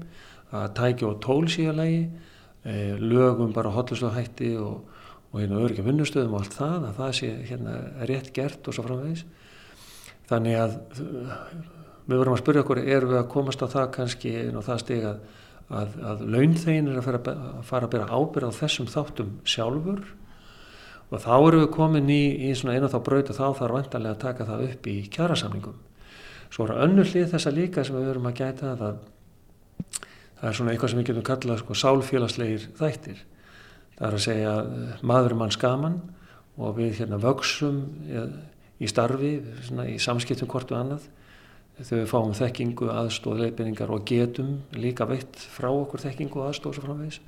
að 0.54 0.66
tækja 0.78 1.08
og 1.08 1.20
tól 1.24 1.44
sé 1.50 1.66
í 1.66 1.74
lægi 1.74 2.00
e, 2.66 2.74
lögum 2.98 3.52
bara 3.54 3.72
hotlustöðhætti 3.74 4.52
og, 4.58 4.86
og 5.30 5.36
hérna 5.38 5.60
öryggjum 5.64 5.88
vinnustöðum 5.90 6.34
og 6.34 6.44
allt 6.44 6.56
það 6.58 6.86
að 6.88 6.96
það 7.00 7.12
sé 7.18 7.30
hérna 7.50 7.74
rétt 8.10 8.32
gert 8.34 8.66
og 8.66 8.76
svo 8.76 8.86
framvegis. 8.86 9.24
Þannig 10.30 10.58
að 10.58 10.76
við 12.06 12.16
vorum 12.16 12.34
að 12.34 12.42
spyrja 12.42 12.64
okkur 12.64 12.82
erum 12.82 13.12
við 13.12 13.20
að 13.20 13.30
komast 13.34 13.62
á 13.62 13.66
það 13.70 13.92
kannski 13.96 14.34
og 14.50 14.66
það 14.66 14.82
steg 14.84 15.06
að, 15.10 15.20
að, 15.80 15.98
að 16.12 16.24
launþegin 16.34 16.90
er 16.90 17.00
að 17.00 17.08
fara, 17.08 17.22
að 17.34 17.62
fara 17.70 17.88
að 17.88 17.94
bera 17.94 18.18
ábyrð 18.18 18.50
á 18.50 18.58
þessum 18.60 18.90
þáttum 18.90 19.36
sjálfur 19.46 20.02
og 21.10 21.22
þá 21.22 21.32
erum 21.36 21.62
við 21.64 21.70
komin 21.74 22.10
í, 22.10 22.22
í 22.48 22.54
einu 22.54 22.90
þá 22.90 22.98
braut 23.06 23.30
og 23.30 23.38
þá 23.38 23.46
þarf 23.58 23.76
vantarlega 23.76 24.16
að 24.16 24.24
taka 24.24 24.48
það 24.48 24.66
upp 24.70 24.90
í 24.90 24.98
kjærasamlingum 25.10 25.78
svo 26.50 26.66
er 26.66 26.76
önnur 26.84 27.08
hlið 27.08 27.30
þessa 27.34 27.52
líka 27.54 27.84
sem 27.86 27.96
við 27.96 28.08
verum 28.10 28.28
að 28.30 28.40
gæta 28.40 28.72
að 28.74 28.80
það 30.40 30.48
er 30.48 30.56
svona 30.56 30.72
eitthvað 30.72 30.92
sem 30.92 31.00
við 31.00 31.08
getum 31.10 31.26
kallað 31.28 31.60
sko, 31.62 31.76
sálfélagslegir 31.76 32.66
þættir. 32.78 33.22
Það 33.98 34.06
er 34.08 34.16
að 34.16 34.24
segja 34.24 34.54
eh, 34.64 35.04
maður 35.06 35.34
er 35.34 35.40
mann 35.42 35.54
skaman 35.54 35.96
og 36.60 36.76
við 36.78 37.00
hérna 37.00 37.20
vöksum 37.20 37.80
í 38.80 38.88
starfi, 38.90 39.34
svona, 39.68 39.86
í 39.92 39.98
samskiptum 40.02 40.50
hvort 40.50 40.72
og 40.72 40.80
annað. 40.80 41.08
Þegar 41.80 42.02
við 42.02 42.10
fáum 42.10 42.32
þekkingu, 42.36 42.90
aðstóð, 42.92 43.44
leifinningar 43.44 43.92
og 43.94 44.02
getum 44.08 44.56
líka 44.76 45.06
veitt 45.08 45.38
frá 45.54 45.70
okkur 45.70 46.02
þekkingu 46.02 46.42
og 46.42 46.50
aðstóð 46.50 46.76
svo 46.76 46.84
framvegis. 46.84 47.20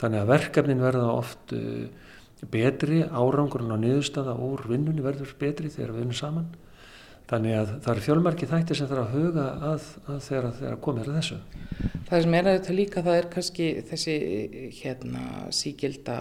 Þannig 0.00 0.22
að 0.22 0.32
verkefnin 0.32 0.82
verða 0.82 1.12
oft 1.12 1.54
uh, 1.54 1.84
betri, 2.52 3.02
árangurinn 3.04 3.72
á 3.72 3.78
niðurstaða 3.80 4.36
úr 4.44 4.66
vinnunni 4.68 5.04
verður 5.04 5.32
betri 5.40 5.72
þegar 5.72 5.94
við 5.94 6.02
vinnum 6.04 6.18
saman. 6.20 6.48
Þannig 7.26 7.56
að 7.58 7.70
það 7.82 7.92
er 7.92 8.02
fjölmarki 8.04 8.46
þættir 8.46 8.78
sem 8.78 8.88
þarf 8.90 9.02
að 9.02 9.14
huga 9.16 9.46
að, 9.72 9.86
að 10.06 10.20
þegar, 10.28 10.52
þegar 10.60 10.76
komir 10.84 11.08
að 11.10 11.16
þessu. 11.18 11.38
Það 12.06 12.22
sem 12.22 12.36
er 12.38 12.46
að 12.46 12.58
þetta 12.58 12.76
líka 12.76 13.02
það 13.02 13.18
er 13.18 13.28
kannski 13.32 13.66
þessi 13.88 14.14
hérna, 14.76 15.24
síkilda 15.50 16.18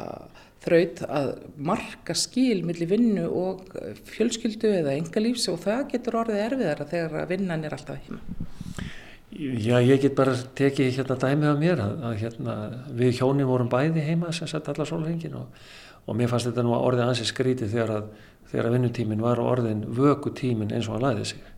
þraut 0.65 1.03
að 1.05 1.29
marka 1.61 2.15
skil 2.17 2.63
millir 2.65 2.89
vinnu 2.89 3.27
og 3.29 3.75
fjölskyldu 4.09 4.71
eða 4.79 4.95
engalífs 4.97 5.45
og 5.51 5.61
það 5.61 5.85
getur 5.93 6.19
orðið 6.23 6.43
erfiðara 6.47 6.89
þegar 6.89 7.29
vinnan 7.29 7.67
er 7.67 7.77
alltaf 7.77 8.01
heima. 8.01 8.21
Já, 9.35 9.81
ég 9.83 9.99
get 9.99 10.15
bara 10.15 10.33
tekið 10.55 10.93
hérna 10.95 11.17
dæmið 11.19 11.49
af 11.49 11.57
mér 11.59 11.79
að, 11.83 11.95
að 12.07 12.19
hérna, 12.21 12.53
við 12.95 13.17
hjónin 13.19 13.49
vorum 13.49 13.69
bæði 13.69 14.05
heima 14.05 14.31
sem 14.33 14.47
sagt 14.47 14.69
allar 14.71 14.87
sólhengin 14.87 15.35
og, 15.35 15.65
og 16.05 16.17
mér 16.17 16.29
fannst 16.29 16.49
þetta 16.49 16.63
nú 16.65 16.75
að 16.75 16.85
orðið 16.89 17.09
ansið 17.09 17.29
skrítið 17.31 17.73
þegar 17.73 17.93
að, 17.95 18.07
að 18.61 18.71
vinnutímin 18.75 19.23
var 19.25 19.41
orðin 19.41 19.83
vöku 19.97 20.33
tímin 20.37 20.73
eins 20.75 20.89
og 20.89 20.97
hann 20.97 21.07
læði 21.07 21.29
sig. 21.33 21.51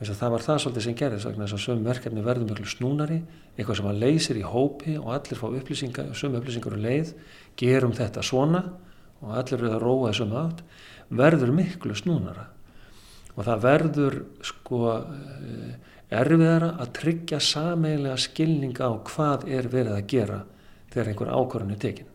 Það 0.00 0.30
var 0.32 0.44
það 0.44 0.60
svolítið 0.62 0.84
sem 0.86 0.96
gerðist 0.96 1.26
þess 1.28 1.54
að 1.56 1.62
sömu 1.64 1.84
verkefni 1.84 2.22
verður 2.24 2.46
mjög 2.48 2.70
snúnari 2.72 3.18
eitthvað 3.56 3.80
sem 3.80 3.88
að 3.90 3.98
leysir 4.00 4.38
í 4.40 4.44
hópi 4.48 4.94
og 4.96 5.10
allir 5.12 5.36
fá 5.36 5.44
upplýsingar, 5.50 6.14
sömu 6.16 6.40
upplýsingar 6.40 6.76
og 6.76 6.80
leið 6.86 7.10
gerum 7.60 7.92
þetta 7.96 8.24
svona 8.24 8.62
og 9.20 9.34
allir 9.36 9.60
verður 9.60 9.76
að 9.76 9.84
róa 9.84 10.08
þessum 10.08 10.32
átt 10.40 10.62
verður 11.20 11.52
miklu 11.52 11.96
snúnara. 11.98 12.46
Og 13.36 13.44
það 13.44 13.66
verður 13.66 14.16
sko 14.48 14.80
eh, 14.96 15.74
erfiðara 16.16 16.72
að 16.80 16.94
tryggja 16.96 17.42
sameilega 17.44 18.16
skilning 18.24 18.80
á 18.80 18.90
hvað 19.04 19.50
er 19.52 19.68
verið 19.68 19.98
að 19.98 20.08
gera 20.14 20.40
þegar 20.90 21.12
einhver 21.12 21.34
ákvörðun 21.36 21.76
er 21.76 21.84
tekin 21.84 22.09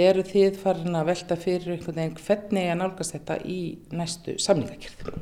Eru 0.00 0.22
þið 0.26 0.60
farin 0.60 0.98
að 0.98 1.08
velta 1.10 1.36
fyrir 1.40 1.74
einhvern 1.74 1.98
veginn 1.98 2.20
hvernig 2.20 2.70
að 2.70 2.78
nálgast 2.80 3.16
þetta 3.16 3.36
í 3.44 3.60
næstu 3.96 4.36
samlingakjörð? 4.40 5.18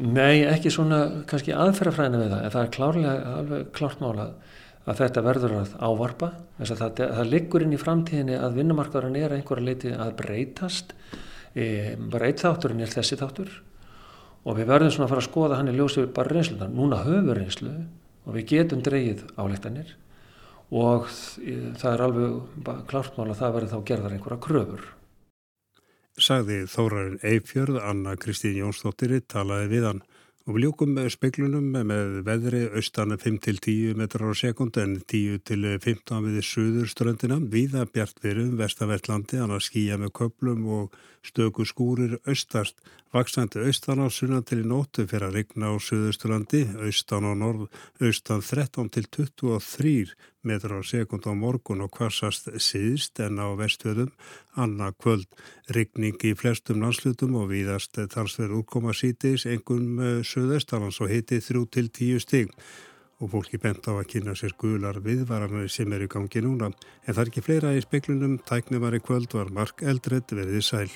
Nei, 0.00 0.46
ekki 0.46 0.72
svona 0.72 1.00
kannski 1.28 1.54
aðferðafræðinu 1.56 2.22
við 2.22 2.32
það, 2.32 2.44
en 2.44 2.54
það 2.54 2.62
er 2.62 2.74
klárlega 2.76 3.14
alveg 3.36 3.70
klárt 3.76 4.02
mála 4.04 4.26
að 4.88 5.00
þetta 5.02 5.24
verður 5.26 5.56
að 5.58 5.72
ávarpa, 5.82 6.28
þess 6.58 6.74
að 6.74 6.82
það, 6.82 7.00
það 7.18 7.32
liggur 7.34 7.64
inn 7.64 7.74
í 7.74 7.80
framtíðinni 7.80 8.38
að 8.40 8.60
vinnumarkaðurinn 8.60 9.18
er 9.20 9.34
einhverja 9.36 9.66
leiti 9.66 9.92
að 9.92 10.14
breytast, 10.20 10.94
e, 11.52 11.66
bara 12.10 12.30
eitt 12.30 12.44
þátturinn 12.44 12.84
er 12.86 12.94
þessi 12.94 13.18
þáttur. 13.20 13.50
Og 14.48 14.56
við 14.56 14.70
verðum 14.70 14.94
svona 14.94 15.08
að 15.08 15.12
fara 15.12 15.24
að 15.24 15.28
skoða 15.28 15.58
hann 15.58 15.68
í 15.68 15.74
ljósið 15.76 16.06
bara 16.16 16.32
reynslunar, 16.32 16.70
núna 16.72 17.02
höfum 17.04 17.34
reynslu 17.36 17.74
og 18.24 18.36
við 18.38 18.46
getum 18.54 18.80
dreyið 18.84 19.26
álektanir 19.36 19.92
og 20.70 21.10
það 21.10 21.90
er 21.92 22.04
alveg 22.06 22.80
klárt 22.90 23.18
mála 23.18 23.34
að 23.34 23.42
það 23.42 23.54
verður 23.56 23.74
þá 23.74 23.86
gerðar 23.90 24.16
einhverja 24.16 24.44
kröfur 24.46 24.88
sagði 26.20 26.64
Þórarinn 26.68 27.20
Eifjörð, 27.24 27.78
Anna 27.80 28.16
Kristín 28.20 28.58
Jónsdóttir 28.58 29.14
talaði 29.24 29.70
við 29.70 29.86
hann 29.88 30.02
Og 30.48 30.56
við 30.56 30.64
ljúkum 30.64 30.96
speiklunum 31.12 31.66
með 31.86 32.14
veðri 32.26 32.60
austan 32.74 33.12
5-10 33.14 33.92
metrar 33.94 34.32
á 34.32 34.34
sekund 34.34 34.78
en 34.80 34.96
10-15 35.04 36.24
við 36.24 36.46
söður 36.48 36.88
ströndina. 36.90 37.36
Víða 37.52 37.84
bjart 37.86 38.18
virum 38.24 38.56
vestavertlandi, 38.58 39.38
annars 39.38 39.68
skýja 39.68 39.98
með 40.00 40.14
köplum 40.16 40.64
og 40.66 40.96
stöku 41.22 41.68
skúrir 41.68 42.16
austast. 42.24 42.80
Vaksandi 43.10 43.58
austan 43.66 43.98
á 43.98 44.06
sunnan 44.06 44.44
til 44.46 44.60
í 44.62 44.66
nótu 44.70 45.02
fyrir 45.10 45.26
að 45.26 45.40
rigna 45.40 45.72
á 45.74 45.82
söðusturlandi, 45.82 46.60
austan 46.78 47.24
á 47.26 47.34
norð, 47.34 47.64
austan 47.98 48.38
13-23 48.38 50.12
metrar 50.46 50.78
á 50.78 50.86
sekund 50.86 51.26
á 51.26 51.34
morgun 51.34 51.82
og 51.82 51.90
kvassast 51.96 52.46
síðst 52.62 53.18
en 53.26 53.42
á 53.42 53.50
vestfjöðum 53.58 54.14
annað 54.54 54.94
kvöld. 55.02 55.26
Rigning 55.74 56.22
í 56.22 56.36
flestum 56.38 56.86
landslutum 56.86 57.34
og 57.42 57.50
víðast 57.50 57.98
talsverð 57.98 58.60
útkoma 58.62 58.94
sítis, 58.94 59.42
engum 59.42 59.98
söðestalans 60.22 61.02
og 61.02 61.10
hiti 61.10 61.42
3-10 61.42 62.22
stig 62.22 62.54
og 63.18 63.34
fólki 63.34 63.58
bent 63.58 63.90
á 63.90 63.98
að 63.98 64.06
kynna 64.14 64.38
sér 64.38 64.54
gular 64.54 65.02
viðvaranir 65.02 65.66
sem 65.66 65.90
er 65.92 66.06
í 66.06 66.12
gangi 66.14 66.46
núna. 66.46 66.70
En 67.02 67.10
það 67.10 67.24
er 67.26 67.34
ekki 67.34 67.48
fleira 67.50 67.74
í 67.74 67.82
speklunum, 67.82 68.38
tæknum 68.46 68.86
var 68.86 68.94
í 68.94 69.02
kvöld 69.02 69.34
var 69.34 69.50
Mark 69.50 69.82
Eldred 69.82 70.30
verið 70.30 70.62
sæl. 70.62 70.90